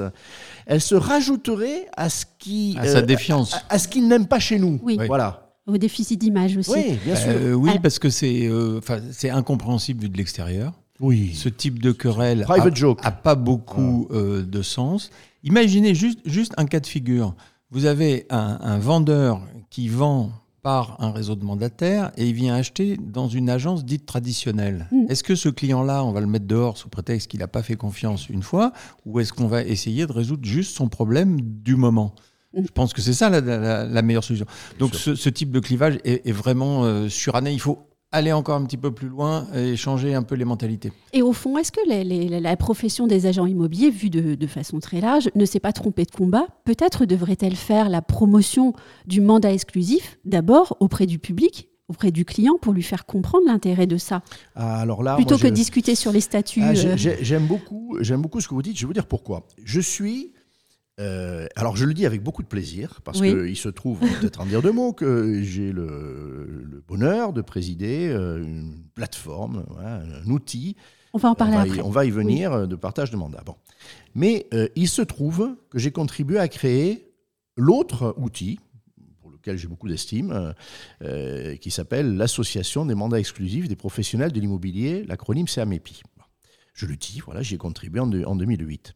elle 0.67 0.83
se 0.83 0.95
rajouterait 0.95 1.87
à 1.97 2.11
ce 2.11 2.27
qui, 2.39 2.77
à 2.79 2.87
sa 2.87 3.01
défiance, 3.03 3.57
à, 3.71 3.79
ce 3.79 3.89
qu'il 3.89 4.07
n'aime 4.09 4.27
pas 4.27 4.41
chez 4.41 4.59
nous. 4.59 4.79
Oui. 4.83 4.99
Voilà. 5.07 5.49
Au 5.67 5.79
déficit 5.79 6.21
d'image 6.21 6.57
aussi. 6.57 6.73
Oui, 6.73 6.99
bien 7.05 7.15
sûr. 7.17 7.33
oui, 7.57 7.71
parce 7.83 7.99
que 7.99 8.11
c'est 8.11 8.51
c'est 9.13 9.31
incompréhensible 9.31 10.03
vu 10.03 10.09
de 10.09 10.19
l'extérieur. 10.19 10.73
Oui. 11.01 11.33
Ce 11.35 11.49
type 11.49 11.81
de 11.81 11.93
querelle 11.93 12.47
n'a 12.49 13.11
pas 13.13 13.37
beaucoup 13.37 14.09
de 14.13 14.63
sens. 14.63 15.11
Imaginez 15.45 15.95
juste, 15.95 16.21
juste 16.25 16.53
un 16.57 16.67
cas 16.67 16.81
de 16.81 16.87
figure. 16.87 17.35
Vous 17.73 17.87
avez 17.87 18.27
un, 18.29 18.79
vendeur 18.79 19.41
qui 19.71 19.89
vend 19.89 20.31
par 20.61 21.01
un 21.01 21.11
réseau 21.11 21.37
de 21.37 21.45
mandataires 21.45 22.13
et 22.19 22.29
il 22.29 22.35
vient 22.35 22.55
acheter 22.55 22.99
dans 22.99 23.29
une 23.29 23.49
agence 23.49 23.87
dite 23.87 24.05
traditionnelle. 24.05 24.89
Mm. 24.93 25.07
Est-ce 25.09 25.25
que 25.25 25.35
ce 25.35 25.49
client-là, 25.49 26.05
on 26.05 26.13
va 26.13 26.21
le 26.21 26.27
mettre 26.27 26.47
dehors 26.47 26.77
sous 26.77 26.91
prétexte 26.91 27.29
qu'il 27.29 27.41
n'a 27.41 27.49
pas 27.49 27.63
fait 27.63 27.77
confiance 27.77 28.29
une 28.29 28.43
fois, 28.43 28.75
ou 29.07 29.21
est-ce 29.21 29.33
qu'on 29.33 29.47
va 29.47 29.63
essayer 29.63 30.07
de 30.07 30.13
résoudre 30.13 30.45
juste 30.45 30.77
son 30.77 30.89
problème 30.89 31.41
du 31.41 31.77
moment? 31.77 32.15
Mm. 32.53 32.65
je 32.67 32.73
pense 32.73 32.93
que 32.93 33.01
c'est 33.01 33.15
ça 33.15 33.31
la, 33.31 34.03
meilleure 34.03 34.23
solution. 34.23 34.47
Donc 34.79 34.95
ce, 34.95 35.29
type 35.31 35.51
de 35.51 35.59
clivage 35.59 35.99
est, 36.05 36.31
vraiment 36.31 36.85
euh, 36.85 37.09
suranné. 37.09 37.55
Il 37.55 37.61
faut 37.61 37.79
aller 38.13 38.33
encore 38.33 38.57
un 38.57 38.65
petit 38.65 38.77
peu 38.77 38.93
plus 38.93 39.09
loin 39.09 39.47
et 39.55 39.75
changer 39.75 40.15
un 40.15 40.23
peu 40.23 40.35
les 40.35 40.45
mentalités. 40.45 40.93
Et 41.13 41.23
au 41.23 41.33
fond, 41.33 41.59
est-ce 41.59 41.73
que 41.73 41.81
la 41.87 42.57
profession 42.57 43.07
des 43.07 43.27
agents 43.27 43.47
immobiliers, 43.47 43.91
vue 43.91 44.11
de, 44.11 44.47
façon 44.47 44.79
très 44.81 45.01
large, 45.01 45.31
ne 45.35 45.45
s'est 45.45 45.61
pas 45.61 45.73
trompée 45.73 46.05
de 46.05 46.11
combat? 46.11 46.47
Peut-être 46.65 47.07
devrait-elle 47.07 47.57
faire 47.57 47.89
la 47.89 48.03
promotion 48.03 48.75
du 49.07 49.21
mandat 49.21 49.53
exclusif, 49.53 50.19
d'abord 50.25 50.77
auprès 50.81 51.07
du 51.07 51.19
public 51.19 51.69
auprès 51.89 52.11
du 52.11 52.25
client 52.25 52.55
pour 52.59 52.73
lui 52.73 52.83
faire 52.83 53.05
comprendre 53.05 53.45
l'intérêt 53.47 53.87
de 53.87 53.99
ça? 53.99 54.23
Ah, 54.55 54.81
alors 54.81 55.03
là, 55.03 55.17
Plutôt 55.17 55.37
que 55.37 55.49
discuter 55.49 55.95
sur 55.95 56.11
les 56.11 56.21
statuts. 56.23 56.63
Ah, 56.63 56.73
euh. 56.75 56.97
J'aime 56.97 57.47
beaucoup, 57.47 57.99
beaucoup 58.19 58.41
ce 58.41 58.49
que 58.49 58.55
vous 58.55 58.63
dites. 58.63 58.77
Je 58.77 58.83
vais 58.83 58.87
vous 58.87 58.93
dire 58.95 59.07
pourquoi. 59.07 59.47
Je 59.63 59.81
suis 59.81 60.32
euh, 61.03 61.47
alors 61.57 61.77
je 61.77 61.85
le 61.85 61.95
dis 61.95 62.07
avec 62.07 62.23
beaucoup 62.23 62.43
de 62.43 62.49
plaisir, 62.49 63.01
parce 63.05 63.21
qu'il 63.21 63.57
se 63.57 63.69
trouve, 63.69 63.99
peut-être 63.99 64.41
en 64.41 64.47
dire 64.47 64.63
deux 64.63 64.73
mots, 64.73 64.93
que 64.93 65.43
j'ai 65.43 65.73
le, 65.73 66.83
bonheur 66.87 67.33
de 67.33 67.43
présider 67.43 68.09
euh, 68.09 68.43
une 68.43 68.85
plateforme, 68.95 69.65
un 69.81 70.31
outil. 70.31 70.77
On 71.13 71.19
va 71.19 71.31
en 71.31 71.35
parler 71.35 71.55
on 71.55 71.57
va 71.57 71.63
après. 71.63 71.81
On 71.83 71.91
va 71.91 72.05
y 72.05 72.11
venir 72.11 72.53
euh, 72.53 72.67
de 72.67 72.77
partage 72.77 73.11
de 73.11 73.17
mandat. 73.17 73.43
Bon. 73.45 73.57
Mais 74.15 74.49
il 74.77 74.89
se 74.89 75.03
trouve 75.03 75.57
que 75.71 75.79
j'ai 75.79 75.91
contribué 75.91 76.39
à 76.39 76.47
créer 76.47 77.13
l'autre 77.57 78.15
outil, 78.19 78.61
pour 79.21 79.31
lequel 79.31 79.57
j'ai 79.57 79.67
beaucoup 79.67 79.89
d'estime, 79.89 80.55
qui 81.61 81.71
s'appelle 81.71 82.17
l'Association 82.17 82.85
des 82.85 82.95
mandats 82.95 83.19
exclusifs 83.19 83.69
des 83.69 83.77
professionnels 83.77 84.31
de 84.31 84.39
l'immobilier, 84.39 85.03
l'acronyme 85.05 85.47
CAMEPI. 85.47 86.03
Je 86.75 86.87
le 86.87 86.97
dis, 86.97 87.21
voilà, 87.25 87.43
j'y 87.43 87.55
ai 87.55 87.59
contribué 87.59 88.01
en, 88.01 88.13
en 88.25 88.37
2008. 88.37 88.95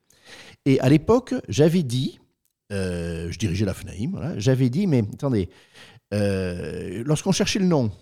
Et 0.65 0.81
à 0.81 0.89
l'époque, 0.89 1.35
j'avais 1.49 1.83
dit, 1.83 2.19
euh, 2.73 3.31
je 3.31 3.39
dirigeais 3.39 3.65
la 3.65 3.75
FNAIM, 3.75 4.35
j'avais 4.39 4.69
dit, 4.69 4.87
mais 4.87 5.05
attendez, 5.15 5.49
euh, 6.13 7.05
lorsqu'on 7.07 7.33
cherchait 7.33 7.61
le 7.61 7.67
nom, 7.67 7.93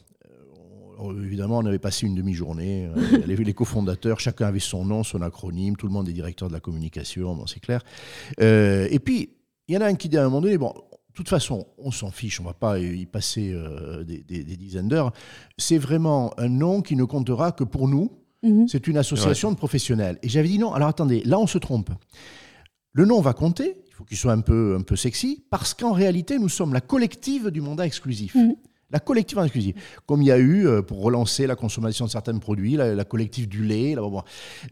euh, 1.00 1.24
évidemment, 1.24 1.58
on 1.58 1.66
avait 1.66 1.78
passé 1.78 2.06
une 2.06 2.14
demi-journée, 2.14 2.88
les, 3.26 3.36
les 3.36 3.54
cofondateurs, 3.54 4.20
chacun 4.20 4.46
avait 4.46 4.60
son 4.60 4.86
nom, 4.86 5.04
son 5.04 5.20
acronyme, 5.20 5.76
tout 5.76 5.86
le 5.86 5.92
monde 5.92 6.08
est 6.08 6.12
directeur 6.12 6.48
de 6.48 6.54
la 6.54 6.60
communication, 6.60 7.34
bon, 7.34 7.46
c'est 7.46 7.60
clair. 7.60 7.82
et 8.38 8.98
puis, 8.98 9.30
il 9.68 9.74
y 9.74 9.78
en 9.78 9.82
a 9.82 9.86
un 9.86 9.94
qui 9.94 10.08
dit 10.08 10.16
à 10.16 10.22
un 10.22 10.24
moment 10.24 10.40
donné, 10.40 10.56
bon, 10.56 10.72
de 10.72 11.14
toute 11.14 11.28
façon, 11.28 11.66
on 11.78 11.90
s'en 11.90 12.10
fiche, 12.10 12.40
on 12.40 12.44
ne 12.44 12.48
va 12.48 12.54
pas 12.54 12.78
y 12.78 13.06
passer 13.06 13.54
des, 14.04 14.56
dizaines 14.56 14.88
d'heures. 14.88 15.12
C'est 15.56 15.78
vraiment 15.78 16.38
un 16.38 16.48
nom 16.48 16.82
qui 16.82 16.96
ne 16.96 17.04
comptera 17.04 17.52
que 17.52 17.64
pour 17.64 17.88
nous, 17.88 18.10
Mhm. 18.44 18.68
C'est 18.68 18.86
une 18.86 18.98
association 18.98 19.50
de 19.50 19.56
professionnels. 19.56 20.18
Et 20.22 20.28
j'avais 20.28 20.48
dit 20.48 20.58
non, 20.58 20.72
alors 20.72 20.88
attendez, 20.88 21.22
là 21.24 21.38
on 21.38 21.46
se 21.46 21.58
trompe. 21.58 21.90
Le 22.92 23.06
nom 23.06 23.20
va 23.20 23.32
compter, 23.32 23.76
il 23.88 23.94
faut 23.94 24.04
qu'il 24.04 24.16
soit 24.16 24.32
un 24.32 24.40
peu, 24.40 24.76
un 24.78 24.82
peu 24.82 24.94
sexy, 24.94 25.44
parce 25.50 25.74
qu'en 25.74 25.92
réalité, 25.92 26.38
nous 26.38 26.48
sommes 26.48 26.72
la 26.72 26.80
collective 26.80 27.50
du 27.50 27.60
mandat 27.60 27.86
exclusif. 27.86 28.34
Mhm. 28.34 28.54
La 28.90 29.00
collective 29.00 29.38
exclusive. 29.38 29.74
Comme 30.06 30.22
il 30.22 30.26
y 30.26 30.30
a 30.30 30.38
eu, 30.38 30.68
euh, 30.68 30.82
pour 30.82 31.02
relancer 31.02 31.48
la 31.48 31.56
consommation 31.56 32.04
de 32.04 32.10
certains 32.10 32.38
produits, 32.38 32.76
la, 32.76 33.04
collective 33.04 33.48
du 33.48 33.64
lait. 33.64 33.96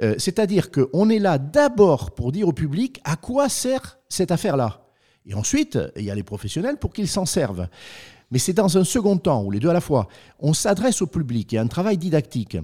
Euh, 0.01 0.15
c'est-à-dire 0.19 0.71
qu'on 0.71 1.09
est 1.09 1.19
là 1.19 1.39
d'abord 1.39 2.13
pour 2.13 2.31
dire 2.31 2.47
au 2.47 2.53
public 2.53 3.01
à 3.03 3.17
quoi 3.17 3.49
sert 3.49 3.99
cette 4.09 4.31
affaire-là. 4.31 4.87
Et 5.27 5.35
ensuite, 5.35 5.79
il 5.97 6.05
y 6.05 6.11
a 6.11 6.15
les 6.15 6.23
professionnels 6.23 6.77
pour 6.77 6.93
qu'ils 6.93 7.09
s'en 7.09 7.27
servent. 7.27 7.67
Mais 8.31 8.39
c'est 8.39 8.53
dans 8.53 8.79
un 8.79 8.85
second 8.85 9.17
temps, 9.19 9.43
ou 9.43 9.51
les 9.51 9.59
deux 9.59 9.69
à 9.69 9.73
la 9.73 9.81
fois. 9.81 10.09
On 10.39 10.53
s'adresse 10.53 11.03
au 11.03 11.07
public, 11.07 11.51
il 11.53 11.57
y 11.57 11.59
a 11.59 11.63
un 11.63 11.67
travail 11.67 11.99
didactique. 11.99 12.57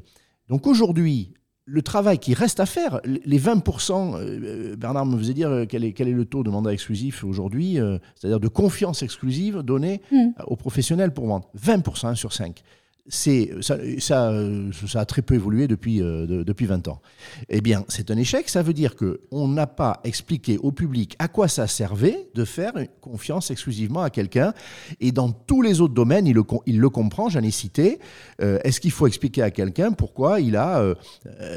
Donc 0.48 0.66
aujourd'hui, 0.66 1.32
le 1.64 1.82
travail 1.82 2.18
qui 2.18 2.34
reste 2.34 2.60
à 2.60 2.66
faire, 2.66 3.00
les 3.04 3.38
20%, 3.38 4.16
euh, 4.16 4.76
Bernard 4.76 5.06
me 5.06 5.18
faisait 5.18 5.34
dire 5.34 5.66
quel 5.68 5.84
est, 5.84 5.92
quel 5.92 6.08
est 6.08 6.12
le 6.12 6.24
taux 6.24 6.42
de 6.42 6.50
mandat 6.50 6.72
exclusif 6.72 7.24
aujourd'hui, 7.24 7.78
c'est-à-dire 8.14 8.40
de 8.40 8.48
confiance 8.48 9.02
exclusive 9.02 9.58
donnée 9.58 10.00
hmm. 10.10 10.30
aux 10.46 10.56
professionnels 10.56 11.12
pour 11.12 11.26
vendre. 11.26 11.50
20% 11.58 12.14
sur 12.14 12.32
5 12.32 12.62
c'est 13.08 13.50
ça, 13.62 13.76
ça, 13.98 14.32
ça, 14.86 15.00
a 15.00 15.04
très 15.06 15.22
peu 15.22 15.34
évolué 15.34 15.66
depuis, 15.66 16.02
euh, 16.02 16.44
depuis 16.44 16.66
20 16.66 16.88
ans. 16.88 17.00
Eh 17.48 17.60
bien, 17.60 17.84
c'est 17.88 18.10
un 18.10 18.16
échec. 18.16 18.48
Ça 18.48 18.62
veut 18.62 18.74
dire 18.74 18.96
qu'on 18.96 19.48
n'a 19.48 19.66
pas 19.66 20.00
expliqué 20.04 20.58
au 20.58 20.72
public 20.72 21.16
à 21.18 21.28
quoi 21.28 21.48
ça 21.48 21.66
servait 21.66 22.28
de 22.34 22.44
faire 22.44 22.72
confiance 23.00 23.50
exclusivement 23.50 24.02
à 24.02 24.10
quelqu'un. 24.10 24.52
Et 25.00 25.10
dans 25.10 25.30
tous 25.30 25.62
les 25.62 25.80
autres 25.80 25.94
domaines, 25.94 26.26
il 26.26 26.34
le, 26.34 26.90
comprend, 26.90 27.28
j'en 27.30 27.42
ai 27.42 27.50
cité. 27.50 27.98
Euh, 28.42 28.58
est-ce 28.64 28.80
qu'il 28.80 28.90
faut 28.90 29.06
expliquer 29.06 29.42
à 29.42 29.50
quelqu'un 29.50 29.92
pourquoi 29.92 30.40
il 30.40 30.56
a 30.56 30.80
euh, 30.80 30.94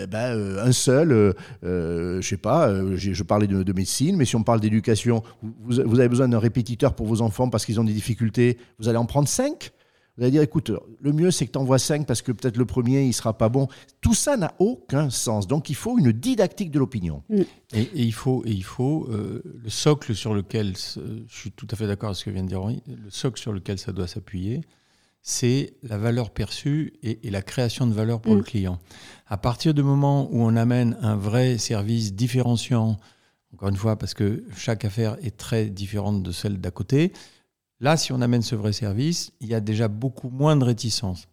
ben, 0.08 0.58
un 0.60 0.72
seul, 0.72 1.36
je 1.64 2.22
sais 2.22 2.38
pas, 2.38 2.74
je, 2.96 3.24
parlais 3.24 3.48
de, 3.48 3.74
médecine, 3.74 4.16
mais 4.16 4.26
si 4.26 4.36
on 4.36 4.44
parle 4.44 4.60
d'éducation, 4.60 5.24
vous 5.42 5.80
avez 5.80 6.10
besoin 6.10 6.28
d'un 6.28 6.40
répétiteur 6.40 6.94
pour 6.94 7.08
vos 7.08 7.22
enfants 7.22 7.50
parce 7.50 7.66
qu'ils 7.66 7.80
ont 7.80 7.84
des 7.84 7.94
difficultés, 7.94 8.58
vous 8.80 8.88
allez 8.88 8.98
en 8.98 9.06
prendre 9.06 9.28
cinq? 9.28 9.72
Vous 10.18 10.24
allez 10.24 10.32
dire, 10.32 10.42
écoute, 10.42 10.72
le 11.00 11.14
mieux 11.14 11.32
c'est 11.32 11.48
que 11.48 11.52
tu 11.52 11.58
envoies 11.58 11.80
5 11.80 12.06
parce 12.06 12.22
que 12.22 12.32
peut-être 12.32 12.58
le 12.58 12.66
premier, 12.66 13.04
il 13.04 13.14
sera 13.14 13.38
pas 13.38 13.50
bon. 13.50 13.68
Tout 14.02 14.14
ça 14.14 14.36
n'a 14.36 14.54
aucun 14.60 15.10
sens. 15.10 15.48
Donc 15.48 15.70
il 15.70 15.76
faut 15.76 15.98
une 15.98 16.12
didactique 16.12 16.70
de 16.72 16.80
l'opinion. 16.80 17.24
Mm. 17.30 17.42
Et, 17.74 17.90
il 17.96 18.14
faut, 18.14 18.44
et 18.46 18.52
il 18.52 18.64
faut 18.64 19.08
euh, 19.10 19.42
le 19.64 19.70
socle 19.70 20.14
sur 20.14 20.34
lequel, 20.34 20.76
je 20.76 21.34
suis 21.34 21.52
tout 21.52 21.68
à 21.72 21.76
fait 21.76 21.88
d'accord 21.88 22.10
avec 22.10 22.18
ce 22.18 22.26
que 22.26 22.30
vient 22.30 22.44
de 22.44 22.50
dire 22.50 22.62
Henri, 22.62 22.84
le 22.88 23.10
socle 23.10 23.40
sur 23.40 23.54
lequel 23.54 23.80
ça 23.80 23.94
doit 23.94 24.08
s'appuyer, 24.08 24.62
c'est 25.22 25.76
la 25.84 25.98
valeur 25.98 26.32
perçue 26.32 26.94
et, 27.04 27.30
la 27.30 27.42
création 27.42 27.88
de 27.88 27.94
valeur 27.94 28.20
pour 28.22 28.36
le 28.36 28.42
mm. 28.42 28.46
client. 28.46 28.80
À 29.28 29.38
partir 29.38 29.74
du 29.74 29.84
moment 29.84 30.28
où 30.32 30.42
on 30.42 30.56
amène 30.58 30.98
un 31.02 31.16
vrai 31.16 31.58
service 31.58 32.14
différenciant, 32.14 33.00
encore 33.54 33.70
une 33.70 33.78
fois, 33.78 33.98
parce 33.98 34.14
que 34.14 34.44
chaque 34.58 34.84
affaire 34.84 35.16
est 35.22 35.38
très 35.38 35.66
différente 35.68 36.22
de 36.22 36.32
celle 36.32 36.60
d'à 36.60 36.72
côté, 36.72 37.14
Là, 37.82 37.98
si 37.98 38.14
on 38.14 38.22
amène 38.22 38.44
ce 38.44 38.56
vrai 38.56 38.74
service, 38.74 39.34
il 39.42 39.50
y 39.50 39.56
a 39.56 39.60
déjà 39.60 39.88
beaucoup 39.88 40.30
moins 40.30 40.56
de 40.56 40.64
réticence. 40.64 41.28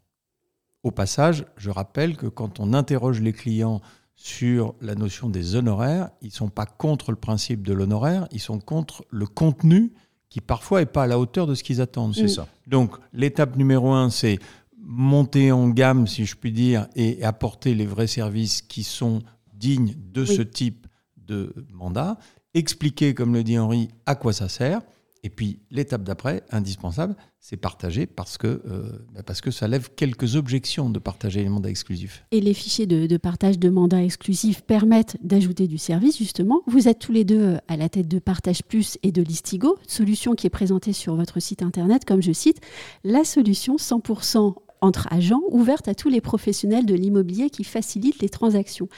Au 0.83 0.91
passage, 0.91 1.45
je 1.59 1.69
rappelle 1.69 2.17
que 2.17 2.27
quand 2.27 2.59
on 2.59 2.73
interroge 2.73 3.21
les 3.21 3.35
clients 3.35 3.83
sur 4.15 4.75
la 4.81 4.95
notion 4.95 5.29
des 5.29 5.57
honoraires, 5.57 6.09
ils 6.23 6.29
ne 6.29 6.33
sont 6.33 6.49
pas 6.49 6.65
contre 6.65 7.11
le 7.11 7.19
principe 7.19 7.67
de 7.67 7.75
l'honoraire, 7.75 8.27
ils 8.33 8.41
sont 8.41 8.61
contre 8.61 9.05
le 9.11 9.27
contenu 9.27 9.93
qui 10.31 10.41
parfois 10.41 10.81
n'est 10.81 10.87
pas 10.87 11.05
à 11.05 11.07
la 11.07 11.19
hauteur 11.19 11.47
de 11.47 11.55
ce 11.55 11.63
qu'ils 11.63 11.83
attendent. 11.83 12.15
C'est 12.15 12.29
ça. 12.29 12.49
Donc 12.67 12.97
l'étape 13.13 13.57
numéro 13.57 13.93
un, 13.93 14.09
c'est 14.09 14.39
monter 14.79 15.53
en 15.53 15.69
gamme, 15.69 16.07
si 16.07 16.25
je 16.25 16.35
puis 16.35 16.53
dire, 16.53 16.89
et 16.97 17.23
apporter 17.23 17.75
les 17.75 17.87
vrais 17.87 18.07
services 18.07 18.63
qui 18.63 18.85
sont 18.85 19.21
dignes 19.53 19.95
de 20.13 20.25
ce 20.25 20.41
type 20.41 20.87
de 21.17 21.53
mandat, 21.71 22.17
expliquer, 22.55 23.13
comme 23.13 23.35
le 23.35 23.45
dit 23.45 23.59
Henri, 23.59 23.89
à 24.07 24.15
quoi 24.15 24.33
ça 24.33 24.49
sert, 24.49 24.81
et 25.23 25.31
puis 25.31 25.61
l'étape 25.71 26.05
d'après, 26.05 26.45
indispensable, 26.51 27.17
c'est 27.41 27.57
partager 27.57 28.07
parce 28.07 28.39
que, 28.39 28.47
euh, 28.47 29.07
bah, 29.15 29.23
parce 29.25 29.41
que 29.41 29.51
ça 29.51 29.69
lève 29.69 29.91
quelques 29.95 30.37
objections 30.37 30.91
de 30.91 30.99
partager 30.99 31.43
les 31.43 31.49
mandats 31.49 31.71
exclusifs. 31.71 32.25
Et 32.31 32.41
les 32.41 32.55
fichiers 32.55 32.87
de, 32.87 33.17
partage 33.17 33.59
de 33.59 33.69
mandats 33.69 34.03
exclusifs 34.03 34.63
permettent 34.63 35.17
d'ajouter 35.23 35.67
du 35.67 35.79
service, 35.79 36.19
justement. 36.19 36.63
Vous 36.67 36.89
êtes 36.89 36.99
tous 36.99 37.13
les 37.13 37.25
deux 37.25 37.41
euh, 37.41 37.59
à 37.69 37.77
la 37.77 37.89
tête 37.89 38.09
de 38.09 38.19
Partage 38.19 38.63
Plus 38.63 38.99
et 39.03 39.13
de 39.13 39.23
Listigo, 39.23 39.77
solution 39.87 40.35
qui 40.35 40.47
est 40.47 40.51
présentée 40.51 40.93
sur 40.93 41.17
votre 41.17 41.41
site 41.41 41.63
internet, 41.63 42.05
comme 42.05 42.23
je 42.23 42.33
cite, 42.33 42.61
la 43.05 43.25
solution 43.25 43.77
100% 43.77 44.55
entre 44.81 45.09
agents, 45.13 45.43
ouverte 45.51 45.89
à 45.89 45.95
tous 45.95 46.09
les 46.09 46.21
professionnels 46.21 46.87
de 46.87 46.95
l'immobilier 46.95 47.51
qui 47.51 47.65
facilitent 47.65 48.21
les 48.23 48.29
transactions. 48.29 48.89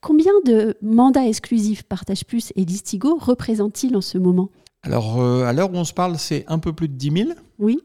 Combien 0.00 0.32
de 0.44 0.76
mandats 0.82 1.26
exclusifs 1.26 1.84
Partage 1.84 2.24
Plus 2.24 2.52
et 2.56 2.64
Listigo 2.64 3.16
représentent-ils 3.16 3.96
en 3.96 4.00
ce 4.00 4.18
moment? 4.18 4.50
Alors, 4.88 5.20
euh, 5.20 5.44
à 5.44 5.52
l'heure 5.52 5.70
où 5.70 5.76
on 5.76 5.84
se 5.84 5.92
parle, 5.92 6.18
c'est 6.18 6.44
un 6.48 6.58
peu 6.58 6.72
plus 6.72 6.88
de 6.88 6.94
10 6.94 7.10
000. 7.10 7.30
Oui. 7.58 7.78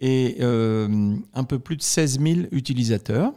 Et 0.00 0.38
euh, 0.40 1.14
un 1.32 1.44
peu 1.44 1.60
plus 1.60 1.76
de 1.76 1.82
16 1.82 2.20
000 2.20 2.40
utilisateurs. 2.50 3.32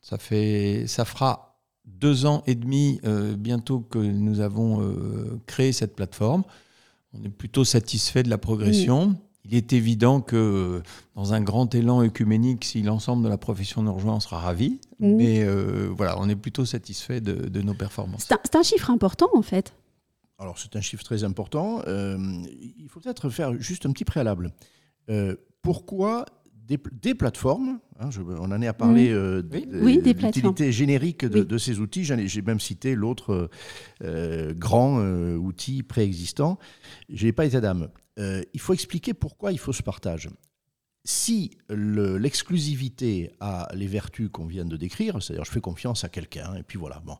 Ça, 0.00 0.16
fait, 0.16 0.84
ça 0.86 1.04
fera 1.04 1.58
deux 1.84 2.24
ans 2.24 2.44
et 2.46 2.54
demi 2.54 3.00
euh, 3.04 3.34
bientôt 3.34 3.80
que 3.80 3.98
nous 3.98 4.40
avons 4.40 4.80
créé 5.46 5.72
cette 5.72 5.96
plateforme. 5.96 6.44
On 7.14 7.24
est 7.24 7.30
plutôt 7.30 7.64
satisfait 7.64 8.22
de 8.22 8.30
la 8.30 8.38
progression. 8.38 9.16
Il 9.44 9.56
est 9.56 9.72
évident 9.72 10.20
que 10.20 10.82
dans 11.16 11.34
un 11.34 11.40
grand 11.40 11.74
élan 11.74 12.00
œcuménique, 12.04 12.64
si 12.64 12.82
l'ensemble 12.82 13.24
de 13.24 13.28
la 13.28 13.38
profession 13.38 13.82
nous 13.82 13.92
rejoint, 13.92 14.14
on 14.14 14.20
sera 14.20 14.38
ravis. 14.38 14.78
Mais 15.00 15.44
voilà, 15.96 16.16
on 16.20 16.28
est 16.28 16.36
plutôt 16.36 16.64
satisfait 16.64 17.20
de, 17.20 17.48
de 17.48 17.62
nos 17.62 17.74
performances. 17.74 18.28
C'est 18.28 18.56
un, 18.56 18.62
chiffre 18.62 18.90
important 18.90 19.30
en 19.34 19.42
fait. 19.42 19.72
Alors 20.42 20.58
c'est 20.58 20.74
un 20.74 20.80
chiffre 20.80 21.04
très 21.04 21.22
important. 21.22 21.82
Euh, 21.86 22.18
il 22.60 22.88
faut 22.88 22.98
peut-être 22.98 23.30
faire 23.30 23.54
juste 23.60 23.86
un 23.86 23.92
petit 23.92 24.04
préalable. 24.04 24.52
Euh, 25.08 25.36
pourquoi 25.62 26.26
des, 26.54 27.14
plateformes 27.14 27.78
hein, 28.00 28.10
On 28.40 28.50
en 28.50 28.62
est 28.62 28.66
à 28.66 28.72
parler 28.72 29.10
mmh. 29.10 29.14
euh, 29.14 29.42
de 29.42 30.20
l'utilité 30.20 30.72
générique 30.72 31.24
de, 31.24 31.58
ces 31.58 31.78
outils. 31.78 32.04
J'ai 32.04 32.42
même 32.42 32.60
cité 32.60 32.96
l'autre 32.96 33.50
grand 34.54 34.98
outil 35.36 35.82
préexistant. 35.84 36.58
Je 37.08 37.26
n'ai 37.26 37.32
pas 37.32 37.44
été 37.44 37.60
d'âme. 37.60 37.88
il 38.18 38.60
faut 38.60 38.74
expliquer 38.74 39.14
pourquoi 39.14 39.52
il 39.52 39.58
faut 39.58 39.72
ce 39.72 39.82
partage 39.82 40.28
si 41.04 41.58
l'exclusivité 41.68 43.32
a 43.40 43.68
les 43.74 43.88
vertus 43.88 44.28
qu'on 44.32 44.46
vient 44.46 44.64
de 44.64 44.76
décrire, 44.76 45.20
c'est-à-dire 45.20 45.44
je 45.44 45.50
fais 45.50 45.60
confiance 45.60 46.04
à 46.04 46.08
quelqu'un, 46.08 46.54
et 46.54 46.62
puis 46.62 46.78
voilà, 46.78 47.00
bon, 47.04 47.16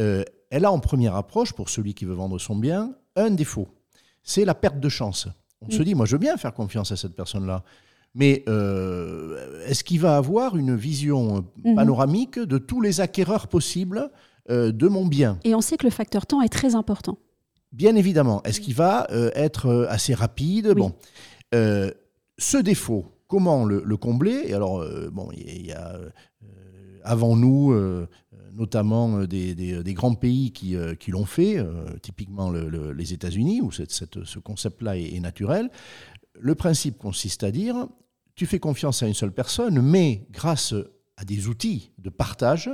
euh, 0.00 0.24
elle 0.50 0.64
a 0.64 0.72
en 0.72 0.78
première 0.78 1.16
approche, 1.16 1.52
pour 1.52 1.68
celui 1.68 1.94
qui 1.94 2.04
veut 2.04 2.14
vendre 2.14 2.38
son 2.38 2.56
bien, 2.56 2.94
un 3.16 3.30
défaut. 3.30 3.68
C'est 4.22 4.44
la 4.44 4.54
perte 4.54 4.80
de 4.80 4.88
chance. 4.88 5.28
On 5.60 5.70
se 5.70 5.82
dit, 5.82 5.94
moi 5.94 6.06
je 6.06 6.12
veux 6.12 6.18
bien 6.18 6.36
faire 6.36 6.54
confiance 6.54 6.90
à 6.92 6.96
cette 6.96 7.14
personne-là, 7.14 7.62
mais 8.14 8.42
euh, 8.48 9.64
est-ce 9.66 9.84
qu'il 9.84 10.00
va 10.00 10.16
avoir 10.16 10.56
une 10.56 10.76
vision 10.76 11.46
mhm. 11.64 11.76
panoramique 11.76 12.38
de 12.38 12.58
tous 12.58 12.80
les 12.80 13.00
acquéreurs 13.00 13.46
possibles 13.46 14.10
euh, 14.50 14.72
de 14.72 14.88
mon 14.88 15.06
bien? 15.06 15.38
Et 15.44 15.54
on 15.54 15.60
sait 15.60 15.76
que 15.76 15.86
le 15.86 15.92
facteur 15.92 16.26
temps 16.26 16.42
est 16.42 16.48
très 16.48 16.74
important. 16.74 17.18
Bien 17.70 17.94
évidemment. 17.96 18.42
Est-ce 18.42 18.60
qu'il 18.60 18.74
va 18.74 19.06
être 19.34 19.86
assez 19.88 20.12
rapide? 20.12 20.74
Bon. 20.74 20.92
ce 21.52 22.56
défaut, 22.58 23.06
comment 23.28 23.64
le, 23.64 23.96
combler? 23.96 24.42
Et 24.46 24.52
alors, 24.52 24.84
bon, 25.10 25.30
il 25.32 25.66
y, 25.66 25.72
a 25.72 25.96
avant 27.04 27.34
nous 27.34 27.72
notamment 28.54 29.20
euh, 29.20 29.26
des, 29.26 29.94
grands 29.94 30.14
pays 30.14 30.52
qui, 30.52 30.76
euh, 30.76 30.94
qui 30.94 31.10
l'ont 31.10 31.24
fait, 31.24 31.58
euh, 31.58 31.84
typiquement 32.02 32.50
les 32.50 33.12
États-Unis, 33.12 33.60
où 33.60 33.70
cette, 33.70 33.92
ce 34.24 34.38
concept-là 34.38 34.96
est, 34.96 35.20
naturel. 35.20 35.70
Le 36.38 36.54
principe 36.54 36.98
consiste 36.98 37.44
à 37.44 37.50
dire, 37.50 37.86
tu 38.34 38.46
fais 38.46 38.58
confiance 38.58 39.02
à 39.02 39.06
une 39.06 39.14
seule 39.14 39.32
personne, 39.32 39.80
mais 39.80 40.26
grâce 40.30 40.74
à 41.16 41.24
des 41.24 41.48
outils 41.48 41.92
de 41.98 42.10
partage, 42.10 42.70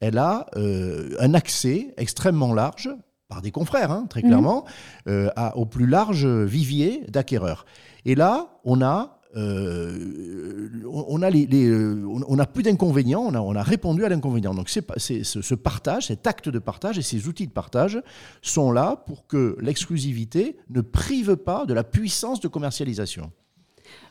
elle 0.00 0.18
a 0.18 0.46
un 0.56 1.34
accès 1.34 1.94
extrêmement 1.96 2.52
large, 2.52 2.90
par 3.28 3.42
des 3.42 3.50
confrères, 3.50 3.90
hein, 3.90 4.06
très 4.10 4.20
mmh. 4.20 4.26
clairement, 4.26 4.66
à, 5.06 5.56
au 5.56 5.64
plus 5.64 5.86
large 5.86 6.26
vivier 6.26 7.04
d'acquéreurs. 7.08 7.64
Et 8.04 8.14
là, 8.14 8.60
on 8.64 8.82
a 8.82 9.15
euh, 9.36 10.68
on 10.88 11.20
a 11.22 11.30
les, 11.30 11.46
euh, 11.66 12.02
on 12.06 12.38
a 12.38 12.46
plus 12.46 12.62
d'inconvénients, 12.62 13.22
on 13.22 13.34
a, 13.34 13.40
on 13.40 13.54
a 13.54 13.62
répondu 13.62 14.04
à 14.04 14.08
l'inconvénient. 14.08 14.54
Donc 14.54 14.68
c'est, 14.68 14.84
ce, 15.24 15.42
ce 15.42 15.54
partage, 15.54 16.06
cet 16.06 16.26
acte 16.26 16.48
de 16.48 16.58
partage 16.58 16.98
et 16.98 17.02
ces 17.02 17.28
outils 17.28 17.46
de 17.46 17.52
partage 17.52 18.00
sont 18.42 18.72
là 18.72 19.02
pour 19.06 19.26
que 19.26 19.56
l'exclusivité 19.60 20.56
ne 20.70 20.80
prive 20.80 21.36
pas 21.36 21.66
de 21.66 21.74
la 21.74 21.84
puissance 21.84 22.40
de 22.40 22.48
commercialisation. 22.48 23.30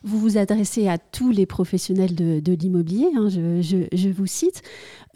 Vous 0.03 0.19
vous 0.19 0.38
adressez 0.38 0.88
à 0.88 0.97
tous 0.97 1.31
les 1.31 1.45
professionnels 1.45 2.15
de, 2.15 2.53
l'immobilier, 2.53 3.09
hein, 3.15 3.27
je, 3.29 4.09
vous 4.09 4.27
cite. 4.27 4.61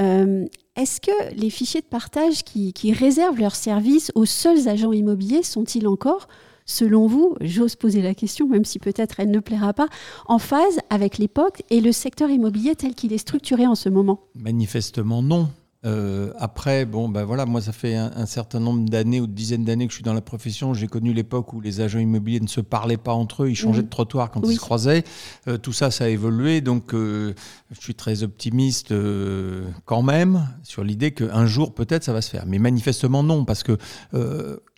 Euh, 0.01 0.45
est-ce 0.75 0.99
que 0.99 1.35
les 1.35 1.49
fichiers 1.49 1.81
de 1.81 1.85
partage 1.85 2.43
qui, 2.43 2.73
qui 2.73 2.91
réservent 2.91 3.39
leurs 3.39 3.55
services 3.55 4.11
aux 4.15 4.25
seuls 4.25 4.67
agents 4.67 4.91
immobiliers 4.91 5.43
sont-ils 5.43 5.87
encore 5.87 6.27
selon 6.69 7.07
vous, 7.07 7.35
j'ose 7.41 7.75
poser 7.75 8.01
la 8.01 8.13
question, 8.13 8.47
même 8.47 8.65
si 8.65 8.79
peut-être 8.79 9.19
elle 9.19 9.31
ne 9.31 9.39
plaira 9.39 9.73
pas, 9.73 9.87
en 10.27 10.39
phase 10.39 10.79
avec 10.89 11.17
l'époque 11.17 11.63
et 11.69 11.81
le 11.81 11.91
secteur 11.91 12.29
immobilier 12.29 12.75
tel 12.75 12.93
qu'il 12.93 13.11
est 13.11 13.17
structuré 13.17 13.65
en 13.65 13.75
ce 13.75 13.89
moment 13.89 14.21
Manifestement 14.35 15.21
non. 15.21 15.49
Euh, 15.85 16.33
après, 16.37 16.85
bon, 16.85 17.07
ben 17.07 17.23
voilà, 17.23 17.45
moi, 17.45 17.61
ça 17.61 17.71
fait 17.71 17.95
un, 17.95 18.25
certain 18.25 18.59
nombre 18.59 18.87
d'années 18.89 19.21
ou 19.21 19.27
de 19.27 19.31
dizaines 19.31 19.63
d'années 19.63 19.87
que 19.87 19.93
je 19.93 19.95
suis 19.95 20.03
dans 20.03 20.13
la 20.13 20.21
profession. 20.21 20.73
J'ai 20.73 20.87
connu 20.87 21.13
l'époque 21.13 21.53
où 21.53 21.61
les 21.61 21.79
agents 21.79 21.99
immobiliers 21.99 22.41
ne 22.41 22.47
se 22.47 22.59
parlaient 22.59 22.97
pas 22.97 23.13
entre 23.13 23.43
eux, 23.43 23.49
ils 23.49 23.55
changeaient 23.55 23.81
mmh. 23.81 23.85
de 23.85 23.89
trottoir 23.89 24.29
quand 24.29 24.41
ils 24.45 24.55
se 24.55 24.59
croisaient. 24.59 25.05
Euh, 25.47 25.57
tout 25.57 25.71
ça, 25.71 25.89
ça 25.89 26.03
a 26.03 26.07
évolué. 26.09 26.59
Donc, 26.59 26.93
euh, 26.93 27.33
je 27.71 27.79
suis 27.79 27.95
très 27.95 28.23
optimiste 28.23 28.93
quand 29.85 30.01
même 30.01 30.49
sur 30.63 30.83
l'idée 30.83 31.11
qu'un 31.11 31.45
jour, 31.45 31.73
peut-être, 31.73 32.03
ça 32.03 32.11
va 32.11 32.21
se 32.21 32.29
faire. 32.29 32.43
Mais 32.45 32.59
manifestement, 32.59 33.23
non, 33.23 33.45
parce 33.45 33.63
que 33.63 33.77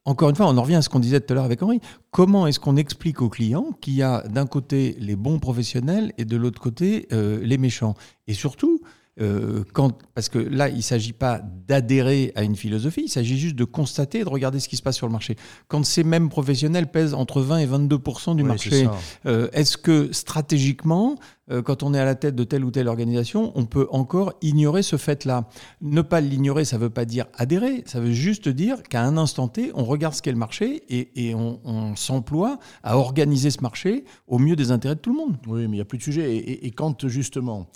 encore 0.06 0.30
une 0.30 0.36
fois, 0.36 0.48
on 0.48 0.58
en 0.58 0.62
revient 0.64 0.76
à 0.76 0.82
ce 0.82 0.90
qu'on 0.90 1.00
disait 1.00 1.20
tout 1.20 1.32
à 1.32 1.36
l'heure 1.36 1.46
avec 1.46 1.62
Henri. 1.62 1.80
Comment 2.10 2.48
est-ce 2.48 2.60
qu'on 2.60 2.76
explique 2.76 3.22
aux 3.22 3.30
clients 3.30 3.68
qu'il 3.82 3.94
y 3.94 4.02
a 4.02 4.24
d'un 4.28 4.48
côté 4.48 4.96
les 5.00 5.16
bons 5.16 5.38
professionnels 5.38 6.12
et 6.18 6.26
de 6.26 6.38
l'autre 6.38 6.60
côté 6.60 7.08
euh, 7.12 7.40
les 7.44 7.60
méchants? 7.60 7.94
Et 8.28 8.34
surtout, 8.34 8.82
euh, 9.20 9.64
quand, 9.74 9.98
parce 10.16 10.30
que 10.30 10.40
là, 10.40 10.70
il 10.70 10.78
ne 10.78 10.82
s'agit 10.82 11.12
pas 11.12 11.42
d'adhérer 11.68 12.32
à 12.36 12.44
une 12.44 12.56
philosophie, 12.56 13.04
il 13.06 13.10
s'agit 13.10 13.38
juste 13.38 13.56
de 13.56 13.66
constater 13.66 14.24
de 14.24 14.30
regarder 14.30 14.60
ce 14.62 14.70
qui 14.70 14.78
se 14.78 14.82
passe 14.82 14.96
sur 14.96 15.06
le 15.06 15.12
marché. 15.12 15.36
Quand 15.68 15.84
ces 15.84 16.04
mêmes 16.04 16.30
professionnels 16.30 16.90
pèsent 16.90 17.14
entre 17.14 17.42
20 17.42 17.58
et 17.58 17.68
22% 17.68 18.36
du 18.38 18.44
marché, 18.44 18.88
euh, 19.26 19.50
est-ce 19.52 19.76
que 19.76 20.14
stratégiquement, 20.14 21.18
euh, 21.52 21.62
quand 21.62 21.84
on 21.84 21.94
est 21.94 22.00
à 22.00 22.06
la 22.06 22.16
tête 22.16 22.36
de 22.36 22.44
telle 22.46 22.64
ou 22.64 22.72
telle 22.72 22.88
organisation, 22.88 23.52
on 23.56 23.66
peut 23.66 23.88
encore 23.92 24.34
ignorer 24.42 24.82
ce 24.82 24.96
fait-là? 24.96 25.50
Ne 25.82 26.02
pas 26.02 26.22
l'ignorer, 26.22 26.64
ça 26.64 26.78
ne 26.78 26.84
veut 26.84 26.90
pas 26.90 27.04
dire 27.04 27.26
adhérer, 27.36 27.84
ça 27.88 28.00
veut 28.00 28.14
juste 28.14 28.48
dire 28.48 28.82
qu'à 28.82 29.04
un 29.04 29.18
instant 29.18 29.50
T, 29.50 29.72
on 29.76 29.84
regarde 29.84 30.14
ce 30.14 30.22
qu'est 30.22 30.32
le 30.32 30.38
marché 30.38 30.84
et, 30.90 31.36
on, 31.36 31.60
s'emploie 31.96 32.60
à 32.84 32.98
organiser 32.98 33.52
ce 33.52 33.62
marché 33.62 34.06
au 34.28 34.40
mieux 34.40 34.56
des 34.56 34.72
intérêts 34.72 34.96
de 34.96 35.00
tout 35.02 35.12
le 35.12 35.18
monde. 35.18 35.36
Oui, 35.48 35.62
mais 35.62 35.68
il 35.68 35.72
n'y 35.72 35.82
a 35.82 35.86
plus 35.86 35.98
de 35.98 36.04
sujet. 36.04 36.38
et 36.38 36.72
quand 36.72 37.08
justement 37.08 37.68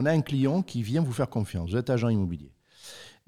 on 0.00 0.06
a 0.06 0.12
un 0.12 0.22
client 0.22 0.62
qui 0.62 0.82
vient 0.82 1.02
vous 1.02 1.12
faire 1.12 1.28
confiance. 1.28 1.70
Vous 1.70 1.76
êtes 1.76 1.90
agent 1.90 2.08
immobilier. 2.08 2.52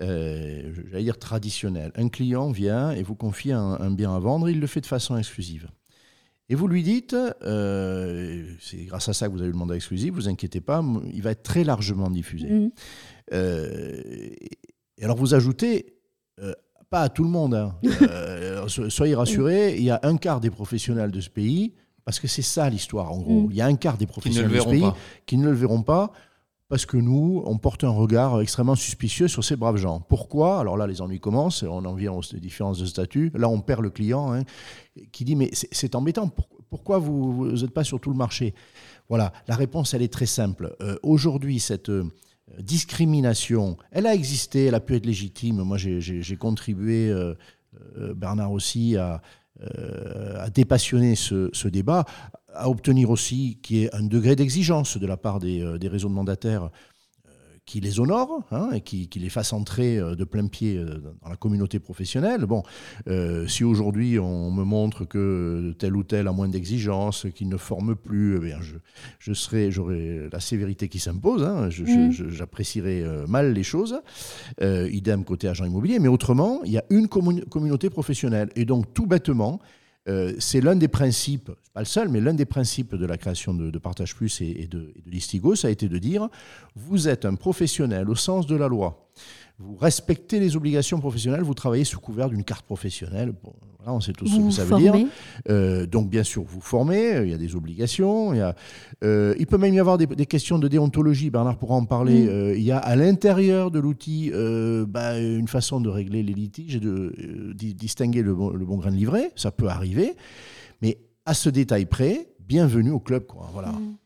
Euh, 0.01 0.73
j'allais 0.91 1.05
dire 1.05 1.19
traditionnel. 1.19 1.93
Un 1.97 2.09
client 2.09 2.51
vient 2.51 2.93
et 2.93 3.03
vous 3.03 3.15
confie 3.15 3.53
un, 3.53 3.91
bien 3.91 4.17
à 4.17 4.19
vendre, 4.19 4.49
il 4.49 4.59
le 4.59 4.67
fait 4.67 4.81
de 4.81 4.87
façon 4.87 5.19
exclusive. 5.19 5.69
Et 6.49 6.55
vous 6.55 6.67
lui 6.67 6.83
dites, 6.83 7.15
euh, 7.15 8.45
c'est 8.59 8.85
grâce 8.85 9.09
à 9.09 9.13
ça 9.13 9.29
que 9.29 9.33
vous 9.33 9.43
avez 9.43 9.51
le 9.51 9.57
mandat 9.57 9.77
exclusif, 9.77 10.13
vous 10.15 10.29
inquiétez 10.29 10.61
pas, 10.61 10.83
il 11.13 11.23
va 11.23 11.31
être 11.31 11.43
très 11.43 11.63
largement 11.63 12.11
diffusé. 12.11 12.49
Mmh. 12.49 12.71
Euh, 13.35 14.01
et 14.99 15.05
alors 15.05 15.17
vous 15.17 15.35
ajoutez, 15.35 15.99
pas 16.91 17.03
à 17.03 17.09
tout 17.11 17.23
le 17.23 17.31
monde, 17.31 17.55
hein. 17.55 17.75
soyez 18.89 19.15
rassurés, 19.15 19.77
il 19.77 19.85
y 19.85 19.91
a 19.91 20.01
un 20.03 20.17
quart 20.17 20.41
des 20.41 20.51
professionnels 20.51 21.11
de 21.11 21.21
ce 21.21 21.31
pays, 21.31 21.75
parce 22.05 22.19
que 22.19 22.27
c'est 22.27 22.43
ça 22.43 22.69
l'histoire 22.69 23.13
en 23.13 23.19
gros, 23.21 23.43
mmh. 23.43 23.51
il 23.51 23.57
y 23.57 23.61
a 23.61 23.67
un 23.67 23.77
quart 23.77 23.99
des 23.99 24.07
professionnels 24.07 24.51
de 24.51 24.61
ce 24.61 24.69
pays 24.69 24.91
qui 25.27 25.37
ne 25.37 25.45
le 25.45 25.55
verront 25.55 25.83
pas 25.83 26.13
parce 26.73 26.87
que 26.87 26.97
nous, 26.97 27.43
on 27.45 27.59
porte 27.59 27.85
un 27.85 27.91
regard 27.91 28.41
extrêmement 28.41 28.77
suspicieux 28.77 29.29
sur 29.29 29.45
ces 29.45 29.57
braves 29.57 29.77
gens. 29.77 30.01
Pourquoi? 30.01 30.59
Alors 30.59 30.79
là, 30.79 30.87
les 30.87 31.03
ennuis 31.03 31.21
commencent, 31.21 31.65
on 31.65 31.85
en 31.85 31.93
vient 31.93 32.13
aux 32.13 32.23
différences 32.23 32.79
de 32.79 32.87
statut. 32.87 33.31
Là, 33.35 33.51
on 33.51 33.61
perd 33.61 33.83
le 33.83 33.91
client 33.91 34.33
hein, 34.33 34.41
qui 35.13 35.27
dit, 35.27 35.37
mais 35.37 35.51
c'est 35.53 35.95
embêtant, 35.95 36.31
pourquoi 36.71 36.97
vous 36.97 37.53
n'êtes 37.53 37.73
pas 37.73 37.85
sur 37.85 38.01
tout 38.01 38.09
le 38.09 38.17
marché? 38.17 38.55
Voilà, 39.11 39.35
la 39.49 39.55
réponse, 39.55 39.93
elle 39.93 40.01
est 40.01 40.11
très 40.11 40.25
simple. 40.25 40.75
Euh, 40.81 40.97
aujourd'hui, 41.03 41.61
cette 41.61 41.91
euh, 41.91 42.11
discrimination, 42.59 43.77
elle 43.91 44.07
a 44.07 44.15
existé, 44.15 44.65
elle 44.65 44.75
a 44.75 44.81
pu 44.81 44.97
être 44.97 45.05
légitime. 45.05 45.57
Moi, 45.57 45.77
j'ai 45.77 46.37
contribué, 46.37 47.11
euh, 47.11 47.35
Bernard 48.17 48.51
aussi, 48.51 48.97
à, 48.97 49.21
dépassionner 50.55 51.17
ce, 51.17 51.51
ce 51.53 51.69
débat 51.69 52.07
à 52.55 52.69
obtenir 52.69 53.11
aussi 53.11 53.59
qu'il 53.63 53.77
y 53.77 53.85
ait 53.85 53.95
un 53.95 54.03
degré 54.03 54.37
d'exigence 54.37 54.99
de 54.99 55.07
la 55.07 55.17
part 55.17 55.39
des, 55.39 55.63
euh, 55.63 55.79
des 55.79 55.89
réseaux 55.89 56.09
de 56.09 56.15
mandataires 56.15 56.65
euh, 56.65 57.31
qui 57.65 57.81
les 57.81 58.01
honorent 58.01 58.45
hein, 58.51 58.71
et 58.73 58.81
qui, 58.81 59.09
qui, 59.09 59.19
les 59.19 59.29
fassent 59.29 59.53
entrer 59.53 59.99
euh, 59.99 60.15
de 60.15 60.25
plein 60.25 60.47
pied 60.47 60.83
dans 61.23 61.29
la 61.29 61.37
communauté 61.37 61.79
professionnelle. 61.79 62.45
Bon, 62.47 62.63
si 63.47 63.65
aujourd'hui 63.65 64.19
on 64.19 64.51
me 64.51 64.65
montre 64.65 65.05
que 65.05 65.75
tel 65.79 65.97
ou 65.97 66.03
tel 66.03 66.29
a 66.29 66.33
moins 66.33 66.49
d'exigence, 66.49 67.27
qu'il 67.35 67.49
ne 67.49 67.57
forme 67.57 67.97
plus, 67.97 68.37
eh 68.37 68.41
bien 68.41 68.61
je, 68.61 68.77
je 69.19 69.33
serai, 69.33 69.71
j'aurai 69.71 70.29
la 70.31 70.41
sévérité 70.41 70.89
qui 70.89 70.99
s'impose. 70.99 71.43
Hein, 71.45 71.69
mmh. 71.69 72.11
J'apprécierai 72.31 73.05
mal 73.29 73.53
les 73.53 73.63
choses. 73.63 74.01
idem 74.61 75.25
côté 75.25 75.49
agent 75.49 75.65
immobilier. 75.65 75.99
Mais 75.99 76.09
autrement, 76.09 76.61
il 76.65 76.73
y 76.73 76.79
a 76.79 76.85
une 76.91 77.09
communauté 77.09 77.91
professionnelle. 77.91 78.51
Et 78.57 78.65
donc, 78.65 78.93
tout 78.95 79.07
bêtement, 79.07 79.61
euh, 80.09 80.35
c'est 80.39 80.61
l'un 80.61 80.77
des 80.77 80.89
principes, 80.89 81.51
pas 81.73 81.81
le 81.81 81.87
seul, 81.87 82.09
mais 82.09 82.21
l'un 82.21 82.35
des 82.35 82.45
principes 82.45 82.95
de 82.95 83.07
la 83.07 83.17
création 83.17 83.55
de, 83.55 83.79
Partage 83.79 84.15
Plus 84.15 84.41
et, 84.41 84.67
de, 84.67 84.93
et 84.97 85.01
de 85.01 85.11
l'Istigo, 85.11 85.55
ça 85.55 85.69
a 85.69 85.71
été 85.71 85.89
de 85.89 85.99
dire, 85.99 86.29
vous 86.75 87.09
êtes 87.09 87.25
un 87.25 87.35
professionnel 87.35 88.11
au 88.11 88.15
sens 88.15 88.47
de 88.47 88.57
la 88.57 88.69
loi 88.69 89.09
vous 89.63 89.77
respectez 89.77 90.41
les 90.41 90.57
obligations 90.57 90.99
professionnelles, 90.99 91.43
vous 91.43 91.55
travaillez 91.55 91.85
sous 91.85 92.01
couvert 92.01 92.29
d'une 92.29 92.45
carte 92.45 92.67
professionnelle. 92.67 93.33
On 93.87 94.01
sait 94.01 94.13
tous 94.13 94.27
ce 94.27 94.41
que 94.41 94.51
ça 94.51 94.65
veut 94.65 94.79
dire. 94.79 94.95
Euh, 95.49 95.87
donc, 95.87 96.09
bien 96.09 96.23
sûr, 96.23 96.43
vous 96.45 96.61
formez, 96.61 97.15
euh, 97.15 97.25
il 97.25 97.31
y 97.31 97.35
a 97.35 97.39
des 97.39 97.57
obligations. 97.57 98.33
Il, 98.33 98.39
y 98.39 98.41
a, 98.41 98.55
euh, 99.03 99.35
il 99.39 99.47
peut 99.47 99.59
même 99.59 99.75
y 99.75 99.81
avoir 99.81 99.99
des, 99.99 100.07
questions 100.27 100.59
de 100.59 100.69
déontologie, 100.69 101.31
Bernard 101.31 101.59
pourra 101.59 101.75
en 101.75 101.85
parler. 101.85 102.25
Mm. 102.27 102.55
il 102.57 102.63
y 102.63 102.73
a 102.73 102.79
à 102.79 102.97
l'intérieur 102.97 103.71
de 103.71 103.79
l'outil 103.79 104.31
bah, 104.89 105.19
une 105.19 105.49
façon 105.49 105.81
de 105.81 105.89
régler 105.89 106.23
les 106.23 106.35
litiges 106.35 106.77
et 106.77 106.81
de 106.81 107.53
distinguer 107.53 108.23
le 108.23 108.35
bon, 108.35 108.77
grain 108.77 108.91
de 108.91 108.97
livret. 108.97 109.33
Ça 109.37 109.51
peut 109.51 109.69
arriver. 109.69 110.15
Mais 110.81 110.99
à 111.27 111.35
ce 111.35 111.49
détail 111.51 111.87
près, 111.87 112.29
bienvenue 112.47 112.91
au 112.91 113.01
club. 113.01 113.27
Quoi. 113.27 113.49
Voilà. 113.53 113.73
Mm. 113.73 113.97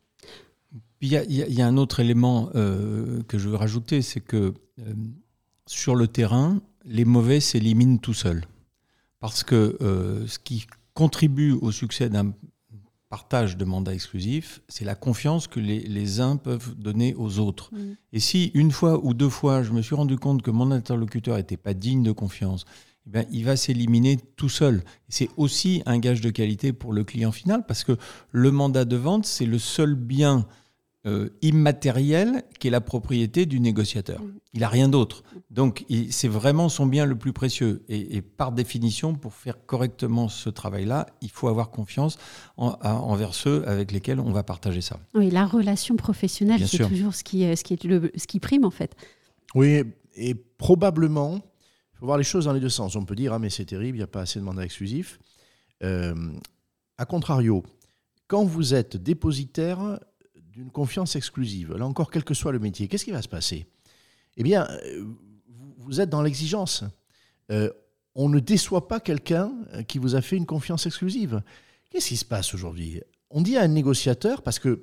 Il 1.03 1.13
y, 1.13 1.55
y, 1.55 1.63
a 1.63 1.67
un 1.67 1.77
autre 1.77 2.01
élément 2.01 2.49
que 2.55 3.39
je 3.39 3.49
veux 3.49 3.57
rajouter, 3.57 4.01
c'est 4.01 4.21
que 4.21 4.55
sur 5.67 5.95
le 5.95 6.09
terrain, 6.09 6.61
les 6.87 7.05
mauvais 7.05 7.41
s'éliminent 7.41 7.99
tout 7.99 8.15
seuls. 8.15 8.43
Parce 9.21 9.43
que 9.43 9.77
euh, 9.81 10.27
ce 10.27 10.39
qui 10.39 10.67
contribue 10.95 11.53
au 11.53 11.73
succès 11.73 12.09
d'un 12.09 12.33
partage 13.09 13.57
de 13.57 13.65
mandats 13.65 13.95
exclusifs, 13.95 14.61
c'est 14.69 14.85
la 14.85 14.95
confiance 14.95 15.47
que 15.47 15.61
les, 15.61 16.21
uns 16.21 16.37
peuvent 16.37 16.75
donner 16.75 17.15
aux 17.15 17.39
autres. 17.39 17.73
Mm. 17.73 17.97
Et 18.13 18.21
si 18.21 18.51
une 18.55 18.73
fois 18.73 19.05
ou 19.05 19.15
deux 19.15 19.29
fois, 19.29 19.63
je 19.63 19.73
me 19.73 19.81
suis 19.81 19.95
rendu 19.95 20.17
compte 20.19 20.43
que 20.43 20.51
mon 20.51 20.71
interlocuteur 20.71 21.37
n'était 21.37 21.57
pas 21.57 21.75
digne 21.75 22.03
de 22.03 22.13
confiance, 22.13 22.65
eh 23.07 23.11
bien, 23.11 23.25
il 23.31 23.45
va 23.45 23.57
s'éliminer 23.57 24.19
tout 24.37 24.49
seul. 24.49 24.83
C'est 25.09 25.31
aussi 25.37 25.83
un 25.87 25.99
gage 25.99 26.21
de 26.21 26.31
qualité 26.31 26.73
pour 26.73 26.93
le 26.93 27.05
client 27.05 27.33
final, 27.33 27.65
parce 27.67 27.85
que 27.85 27.97
le 28.33 28.51
mandat 28.51 28.85
de 28.85 28.97
vente, 28.97 29.25
c'est 29.25 29.47
le 29.47 29.59
seul 29.59 29.95
bien 29.95 30.47
euh, 31.07 31.29
immatériel 31.41 32.43
qui 32.59 32.69
est 32.69 32.71
la 32.71 32.81
propriété 32.81 33.47
du 33.47 33.61
négociateur. 33.61 34.21
Mm. 34.21 34.33
Il 34.55 34.61
n'a 34.61 34.69
rien 34.69 34.89
d'autre. 34.89 35.23
Donc 35.51 35.85
c'est 36.11 36.29
vraiment 36.29 36.69
son 36.69 36.87
bien 36.87 37.07
le 37.07 37.17
plus 37.17 37.33
précieux. 37.33 37.85
Et, 37.89 38.23
par 38.23 38.53
définition, 38.53 39.15
pour 39.15 39.35
faire 39.35 39.65
correctement 39.67 40.29
ce 40.29 40.51
travail-là, 40.51 41.07
il 41.23 41.31
faut 41.31 41.49
avoir 41.49 41.71
confiance 41.71 42.19
envers 42.57 43.35
ceux 43.35 43.67
avec 43.69 43.93
lesquels 43.93 44.19
on 44.19 44.33
va 44.33 44.43
partager 44.43 44.81
ça. 44.81 44.99
Oui, 45.15 45.31
la 45.31 45.47
relation 45.47 45.97
professionnelle, 45.97 46.67
c'est 46.67 46.89
toujours 46.89 47.15
ce 47.15 47.23
qui, 47.23 47.57
ce, 47.57 47.63
qui 47.63 47.75
est 47.75 47.85
le, 47.85 48.11
ce 48.17 48.27
qui 48.27 48.41
prime 48.41 48.65
en 48.65 48.71
fait. 48.71 48.97
Oui, 49.55 49.83
et 50.17 50.35
probablement, 50.35 51.37
il 51.37 51.99
faut 51.99 52.07
voir 52.07 52.19
les 52.19 52.25
choses 52.25 52.47
dans 52.47 52.53
les 52.53 52.61
deux 52.61 52.69
sens. 52.69 52.97
On 52.97 53.05
peut 53.05 53.15
dire, 53.15 53.33
ah 53.33 53.39
mais 53.39 53.51
c'est 53.51 53.67
terrible, 53.67 53.97
il 53.97 54.01
n'y 54.01 54.05
a 54.05 54.09
pas 54.09 54.23
assez 54.23 54.39
de 54.39 54.45
mandats 54.45 54.65
exclusifs. 54.65 55.19
Euh, 55.83 56.15
a 56.99 57.05
contrario, 57.05 57.63
quand 58.27 58.45
vous 58.45 58.75
êtes 58.75 58.97
dépositaire 58.97 60.01
d'une 60.57 60.71
confiance 60.71 61.17
exclusive, 61.17 61.75
là 61.75 61.85
encore, 61.85 62.11
quel 62.11 62.25
que 62.25 62.33
soit 62.33 62.51
le 62.51 62.59
métier, 62.59 62.89
qu'est-ce 62.89 63.05
qui 63.05 63.11
va 63.11 63.21
se 63.21 63.29
passer? 63.29 63.67
Eh 64.39 64.43
bien, 64.43 64.67
euh, 64.87 65.05
vous 65.77 66.01
êtes 66.01 66.09
dans 66.09 66.23
l'exigence. 66.23 66.83
Euh, 67.53 67.71
on 68.15 68.31
ne 68.31 68.41
déçoit 68.41 68.89
pas 68.89 68.99
quelqu'un 68.99 69.53
euh, 69.75 69.83
qui 69.83 69.99
vous 69.99 70.15
a 70.15 70.23
fait 70.23 70.37
une 70.37 70.47
confiance 70.47 70.87
exclusive. 70.87 71.43
Qu'est-ce 71.91 72.09
qui 72.09 72.17
se 72.17 72.25
passe 72.25 72.55
aujourd'hui? 72.55 73.03
On 73.29 73.43
dit 73.43 73.59
à 73.59 73.63
un 73.63 73.69
négociateur, 73.69 74.43
parce 74.43 74.59
que 74.59 74.81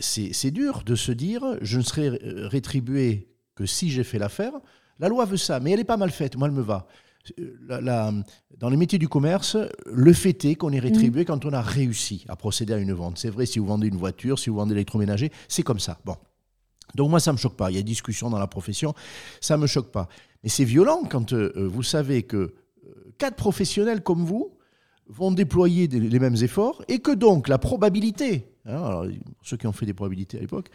c'est 0.00 0.50
dur 0.50 0.82
de 0.82 0.94
se 0.94 1.12
dire, 1.12 1.58
je 1.60 1.76
ne 1.76 1.82
serai 1.82 2.08
rétribué 2.48 3.28
que 3.54 3.66
si 3.66 3.90
j'ai 3.90 4.02
fait 4.02 4.18
l'affaire. 4.18 4.54
La 4.98 5.08
loi 5.08 5.26
veut 5.26 5.36
ça, 5.36 5.60
mais 5.60 5.72
elle 5.72 5.80
est 5.80 5.84
pas 5.84 5.98
mal 5.98 6.10
faite, 6.10 6.36
moi 6.36 6.48
elle 6.48 6.54
me 6.54 6.62
va. 6.62 6.86
La, 7.68 8.12
dans 8.58 8.68
les 8.68 8.76
métiers 8.76 8.98
du 8.98 9.08
commerce, 9.08 9.56
le 9.86 10.12
fait 10.12 10.44
est 10.44 10.54
qu'on 10.56 10.72
est 10.72 10.80
rétribué 10.80 11.22
mm. 11.22 11.24
quand 11.26 11.44
on 11.44 11.52
a 11.52 11.60
réussi 11.60 12.24
à 12.28 12.36
procéder 12.36 12.72
à 12.72 12.78
une 12.78 12.92
vente. 12.92 13.18
C'est 13.18 13.30
vrai 13.30 13.46
si 13.46 13.58
vous 13.58 13.66
vendez 13.66 13.88
une 13.88 13.96
voiture, 13.96 14.38
si 14.38 14.50
vous 14.50 14.56
vendez 14.56 14.74
l'électroménager, 14.74 15.30
c'est 15.48 15.62
comme 15.62 15.78
ça. 15.78 15.98
Bon. 16.04 16.16
Donc 16.94 17.10
moi, 17.10 17.20
ça 17.20 17.30
ne 17.30 17.36
me 17.36 17.38
choque 17.38 17.56
pas. 17.56 17.70
Il 17.70 17.76
y 17.76 17.78
a 17.78 17.82
discussion 17.82 18.30
dans 18.30 18.38
la 18.38 18.46
profession, 18.46 18.94
ça 19.40 19.56
ne 19.56 19.62
me 19.62 19.66
choque 19.66 19.90
pas. 19.90 20.08
Mais 20.42 20.48
c'est 20.48 20.64
violent 20.64 21.02
quand 21.08 21.32
euh, 21.32 21.52
vous 21.56 21.82
savez 21.82 22.24
que 22.24 22.36
euh, 22.36 22.52
quatre 23.18 23.36
professionnels 23.36 24.02
comme 24.02 24.24
vous 24.24 24.56
vont 25.08 25.30
déployer 25.30 25.88
les 25.88 26.18
mêmes 26.18 26.36
efforts 26.36 26.82
et 26.88 27.00
que 27.00 27.10
donc 27.10 27.48
la 27.48 27.58
probabilité, 27.58 28.46
hein, 28.66 28.82
alors, 28.82 29.06
ceux 29.42 29.56
qui 29.56 29.66
ont 29.66 29.72
fait 29.72 29.84
des 29.84 29.94
probabilités 29.94 30.38
à 30.38 30.40
l'époque, 30.40 30.68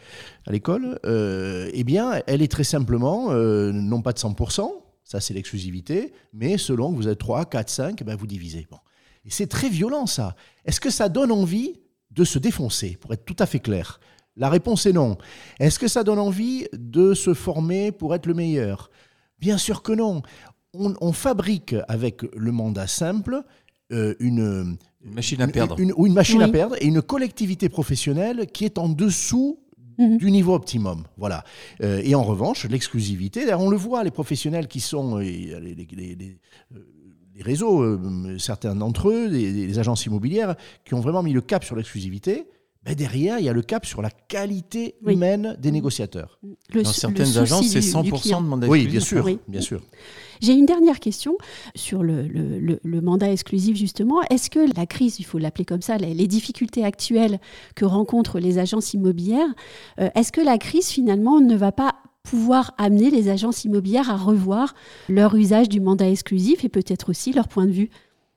à 0.46 0.52
l'école, 0.52 0.98
euh, 1.06 1.70
eh 1.72 1.82
bien, 1.82 2.20
elle 2.26 2.42
est 2.42 2.50
très 2.50 2.64
simplement, 2.64 3.32
non 3.32 4.02
pas 4.02 4.12
de 4.12 4.18
100%, 4.18 4.70
ça, 5.08 5.20
c'est 5.20 5.32
l'exclusivité. 5.32 6.12
Mais 6.34 6.58
selon 6.58 6.92
que 6.92 6.96
vous 6.96 7.08
êtes 7.08 7.18
3, 7.18 7.46
4, 7.46 7.70
5, 7.70 8.02
ben 8.04 8.14
vous 8.14 8.26
divisez. 8.26 8.66
Bon. 8.70 8.76
Et 9.24 9.30
c'est 9.30 9.46
très 9.46 9.70
violent, 9.70 10.04
ça. 10.04 10.36
Est-ce 10.66 10.80
que 10.80 10.90
ça 10.90 11.08
donne 11.08 11.32
envie 11.32 11.80
de 12.10 12.24
se 12.24 12.38
défoncer, 12.38 12.98
pour 13.00 13.14
être 13.14 13.24
tout 13.24 13.36
à 13.38 13.46
fait 13.46 13.58
clair? 13.58 14.00
La 14.36 14.50
réponse 14.50 14.84
est 14.84 14.92
non. 14.92 15.16
Est-ce 15.60 15.78
que 15.78 15.88
ça 15.88 16.04
donne 16.04 16.18
envie 16.18 16.66
de 16.74 17.14
se 17.14 17.32
former 17.32 17.90
pour 17.90 18.14
être 18.14 18.26
le 18.26 18.34
meilleur? 18.34 18.90
Bien 19.38 19.56
sûr 19.56 19.82
que 19.82 19.92
non. 19.92 20.20
On, 20.74 21.12
fabrique 21.12 21.74
avec 21.88 22.22
le 22.36 22.52
mandat 22.52 22.86
simple 22.86 23.42
euh, 23.90 24.14
une, 24.20 24.76
machine 25.02 25.40
à 25.40 25.48
perdre. 25.48 25.80
Une, 25.80 25.94
une 25.96 26.12
machine 26.12 26.42
à 26.42 26.48
perdre 26.48 26.76
et 26.78 26.84
une 26.84 27.00
collectivité 27.00 27.70
professionnelle 27.70 28.46
qui 28.52 28.66
est 28.66 28.76
en 28.76 28.90
dessous 28.90 29.58
Mhm. 29.98 30.18
du 30.18 30.30
niveau 30.30 30.54
optimum. 30.54 31.04
Voilà. 31.16 31.44
Euh, 31.82 32.00
et 32.04 32.14
en 32.14 32.22
revanche, 32.22 32.64
l'exclusivité, 32.66 33.52
on 33.54 33.68
le 33.68 33.76
voit, 33.76 34.04
les 34.04 34.10
professionnels 34.10 34.68
qui 34.68 34.80
sont 34.80 35.18
euh, 35.18 35.22
les, 35.22 36.38
les 37.38 37.44
réseaux, 37.44 37.82
euh, 37.82 38.38
certains 38.38 38.74
d'entre 38.74 39.10
eux, 39.10 39.28
les, 39.28 39.78
agences 39.78 40.06
immobilières, 40.06 40.56
qui 40.84 40.94
ont 40.94 41.00
vraiment 41.00 41.22
mis 41.22 41.32
le 41.32 41.40
cap 41.40 41.64
sur 41.64 41.76
l'exclusivité. 41.76 42.48
Ben 42.84 42.94
derrière, 42.94 43.38
il 43.38 43.44
y 43.44 43.48
a 43.48 43.52
le 43.52 43.62
cap 43.62 43.84
sur 43.84 44.02
la 44.02 44.10
qualité 44.10 44.94
humaine 45.04 45.56
des 45.58 45.72
négociateurs. 45.72 46.38
Dans 46.72 46.84
certaines 46.84 47.36
agences, 47.36 47.68
c'est 47.68 47.80
100% 47.80 48.42
de 48.42 48.48
mandat 48.48 48.68
Oui, 48.68 48.86
bien 48.86 49.00
sûr. 49.00 49.28
Bien 49.48 49.60
sûr. 49.60 49.82
J'ai 50.40 50.52
une 50.52 50.66
dernière 50.66 51.00
question 51.00 51.36
sur 51.74 52.02
le, 52.02 52.80
mandat 52.84 53.30
exclusif, 53.32 53.76
justement. 53.76 54.20
Est-ce 54.30 54.48
que 54.48 54.60
la 54.76 54.86
crise, 54.86 55.18
il 55.18 55.24
faut 55.24 55.38
l'appeler 55.38 55.64
comme 55.64 55.82
ça, 55.82 55.98
les, 55.98 56.28
difficultés 56.28 56.84
actuelles 56.84 57.40
que 57.74 57.84
rencontrent 57.84 58.38
les 58.38 58.58
agences 58.58 58.94
immobilières, 58.94 59.48
euh, 59.98 60.10
est-ce 60.14 60.30
que 60.30 60.40
la 60.40 60.58
crise, 60.58 60.88
finalement, 60.88 61.40
ne 61.40 61.56
va 61.56 61.72
pas 61.72 61.96
pouvoir 62.22 62.74
amener 62.76 63.10
les 63.10 63.28
agences 63.28 63.64
immobilières 63.64 64.10
à 64.10 64.16
revoir 64.16 64.74
leur 65.08 65.34
usage 65.34 65.68
du 65.68 65.80
mandat 65.80 66.08
exclusif 66.08 66.64
et 66.64 66.68
peut-être 66.68 67.10
aussi 67.10 67.32
leur 67.32 67.48
point 67.48 67.66
de 67.66 67.72
vue? 67.72 67.90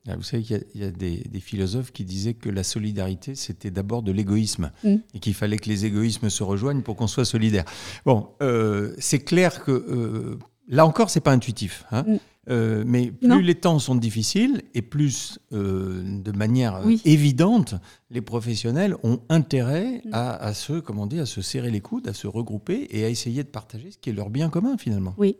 Ah, 0.07 0.15
vous 0.15 0.23
savez 0.23 0.41
qu'il 0.41 0.65
y 0.75 0.83
a, 0.83 0.89
des, 0.89 1.39
philosophes 1.39 1.91
qui 1.91 2.05
disaient 2.05 2.33
que 2.33 2.49
la 2.49 2.63
solidarité, 2.63 3.35
c'était 3.35 3.69
d'abord 3.69 4.01
de 4.01 4.11
l'égoïsme 4.11 4.71
mm. 4.83 4.95
et 5.13 5.19
qu'il 5.19 5.35
fallait 5.35 5.57
que 5.57 5.69
les 5.69 5.85
égoïsmes 5.85 6.29
se 6.29 6.43
rejoignent 6.43 6.81
pour 6.81 6.95
qu'on 6.95 7.07
soit 7.07 7.25
solidaire. 7.25 7.65
Bon, 8.05 8.29
euh, 8.41 8.95
c'est 8.97 9.19
clair 9.19 9.63
que 9.63 9.71
euh, 9.71 10.39
là 10.67 10.87
encore, 10.87 11.11
c'est 11.11 11.19
pas 11.19 11.31
intuitif. 11.31 11.85
Hein. 11.91 12.03
Mm. 12.07 12.17
Euh, 12.49 12.83
mais 12.87 13.11
plus 13.11 13.43
les 13.43 13.53
temps 13.53 13.77
sont 13.77 13.93
difficiles 13.93 14.63
et 14.73 14.81
plus, 14.81 15.37
euh, 15.53 16.01
de 16.03 16.31
manière 16.31 16.81
évidente, 17.05 17.75
les 18.09 18.21
professionnels 18.21 18.95
ont 19.03 19.19
intérêt 19.29 20.01
mm. 20.05 20.09
à, 20.13 20.53
se, 20.55 20.79
comment 20.79 21.05
dire, 21.05 21.23
à 21.23 21.25
se 21.27 21.41
serrer 21.41 21.69
les 21.69 21.81
coudes, 21.81 22.07
à 22.07 22.13
se 22.13 22.25
regrouper 22.25 22.87
et 22.89 23.05
à 23.05 23.09
essayer 23.09 23.43
de 23.43 23.49
partager 23.49 23.91
ce 23.91 23.99
qui 23.99 24.09
est 24.09 24.13
leur 24.13 24.31
bien 24.31 24.49
commun 24.49 24.77
finalement. 24.77 25.13
Oui. 25.17 25.37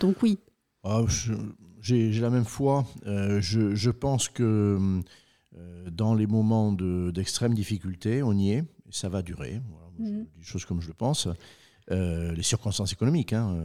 Donc 0.00 0.22
oui. 0.22 0.38
Ah, 0.82 1.02
j'ai 1.84 2.20
la 2.20 2.30
même 2.30 2.44
foi. 2.44 2.86
Euh, 3.06 3.40
je, 3.40 3.90
pense 3.90 4.28
que 4.28 5.00
dans 5.90 6.14
les 6.14 6.26
moments 6.26 6.72
d'extrême 6.72 7.54
difficulté, 7.54 8.22
on 8.22 8.32
y 8.32 8.50
est. 8.50 8.64
Et 8.86 8.92
ça 8.92 9.08
va 9.08 9.22
durer. 9.22 9.60
Voilà, 9.70 9.86
mm. 9.98 10.24
Des 10.36 10.44
choses 10.44 10.64
comme 10.64 10.80
je 10.80 10.88
le 10.88 10.94
pense. 10.94 11.28
les 11.90 12.42
circonstances 12.42 12.92
économiques 12.92 13.32
hein, 13.32 13.56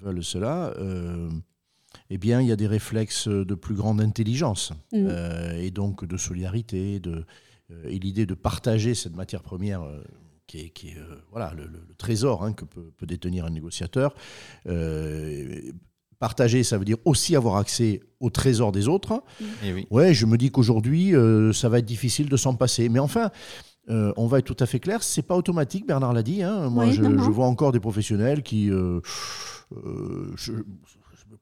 veulent 0.00 0.24
cela 0.24 0.74
eh 2.10 2.18
bien, 2.18 2.40
il 2.40 2.48
y 2.48 2.52
a 2.52 2.56
des 2.56 2.66
réflexes 2.66 3.28
de 3.28 3.54
plus 3.54 3.74
grande 3.74 4.00
intelligence 4.00 4.72
euh, 4.92 5.52
et 5.56 5.70
donc 5.70 6.04
de 6.04 6.16
solidarité, 6.16 7.00
de, 7.00 7.24
euh, 7.70 7.88
et 7.88 7.98
l'idée 7.98 8.26
de 8.26 8.34
partager 8.34 8.94
cette 8.94 9.16
matière 9.16 9.42
première. 9.42 9.82
Euh, 9.82 10.02
qui 10.46 10.58
est, 10.60 10.68
qui 10.68 10.88
est 10.88 10.98
voilà, 11.30 11.54
le, 11.56 11.66
trésor 11.96 12.44
hein, 12.44 12.52
que 12.52 12.66
peut, 12.66 13.06
détenir 13.06 13.46
un 13.46 13.50
négociateur. 13.50 14.14
Partager, 16.24 16.62
ça 16.62 16.78
veut 16.78 16.86
dire 16.86 16.96
aussi 17.04 17.36
avoir 17.36 17.56
accès 17.56 18.00
au 18.18 18.30
trésor 18.30 18.72
des 18.72 18.88
autres. 18.88 19.22
Eh 19.62 19.74
oui. 19.74 19.86
Ouais, 19.90 20.14
je 20.14 20.24
me 20.24 20.38
dis 20.38 20.50
qu'aujourd'hui, 20.50 21.12
ça 21.52 21.68
va 21.68 21.80
être 21.80 21.84
difficile 21.84 22.30
de 22.30 22.36
s'en 22.38 22.54
passer. 22.54 22.88
Mais 22.88 22.98
enfin, 22.98 23.30
on 23.88 24.26
va 24.26 24.38
être 24.38 24.46
tout 24.46 24.56
à 24.58 24.64
fait 24.64 24.80
clair, 24.80 25.02
c'est 25.02 25.26
pas 25.26 25.36
automatique, 25.36 25.86
Bernard 25.86 26.14
l'a 26.14 26.22
dit. 26.22 26.42
Hein. 26.42 26.70
Moi, 26.70 26.86
je, 26.90 27.02
je, 27.02 27.30
vois 27.30 27.44
encore 27.44 27.72
des 27.72 27.80
professionnels 27.80 28.42
qui. 28.42 28.68
Je, 28.68 29.02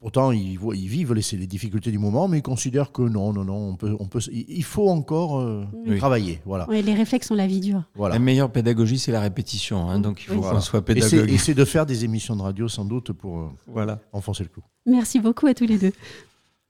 Pourtant, 0.02 0.32
ils, 0.32 0.58
ils 0.74 0.88
vivent 0.88 1.14
les, 1.14 1.22
les, 1.38 1.46
difficultés 1.46 1.92
du 1.92 1.98
moment, 1.98 2.26
mais 2.26 2.38
ils 2.38 2.42
considèrent 2.42 2.90
que 2.90 3.02
non, 3.02 3.32
non, 3.32 3.44
non, 3.44 3.68
on 3.68 3.76
peut, 3.76 3.96
on 4.00 4.06
peut, 4.06 4.18
il 4.32 4.64
faut 4.64 4.88
encore 4.88 5.38
euh, 5.38 5.64
travailler. 5.96 6.40
Voilà. 6.44 6.66
les 6.68 6.92
réflexes 6.92 7.28
sont 7.28 7.36
la 7.36 7.46
vie 7.46 7.60
dure. 7.60 7.84
Voilà. 7.94 8.16
La 8.16 8.18
meilleure 8.18 8.50
pédagogie, 8.50 8.98
c'est 8.98 9.12
la 9.12 9.20
répétition. 9.20 9.88
Hein, 9.88 10.00
donc, 10.00 10.20
il 10.22 10.34
faut 10.34 10.40
qu'on 10.40 10.60
soit 10.60 10.84
pédagogue. 10.84 11.30
Et 11.30 11.38
c'est 11.38 11.54
de 11.54 11.64
faire 11.64 11.86
des 11.86 12.04
émissions 12.04 12.34
de 12.34 12.42
radio, 12.42 12.66
sans 12.66 12.84
doute, 12.84 13.12
pour 13.12 13.38
euh, 13.38 13.50
voilà. 13.68 14.00
enfoncer 14.12 14.42
le 14.42 14.48
clou. 14.48 14.64
Merci 14.86 15.20
beaucoup 15.20 15.46
à 15.46 15.54
tous 15.54 15.66
les 15.66 15.78
deux. 15.78 15.92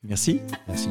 Merci. 0.03 0.41
Merci. 0.69 0.91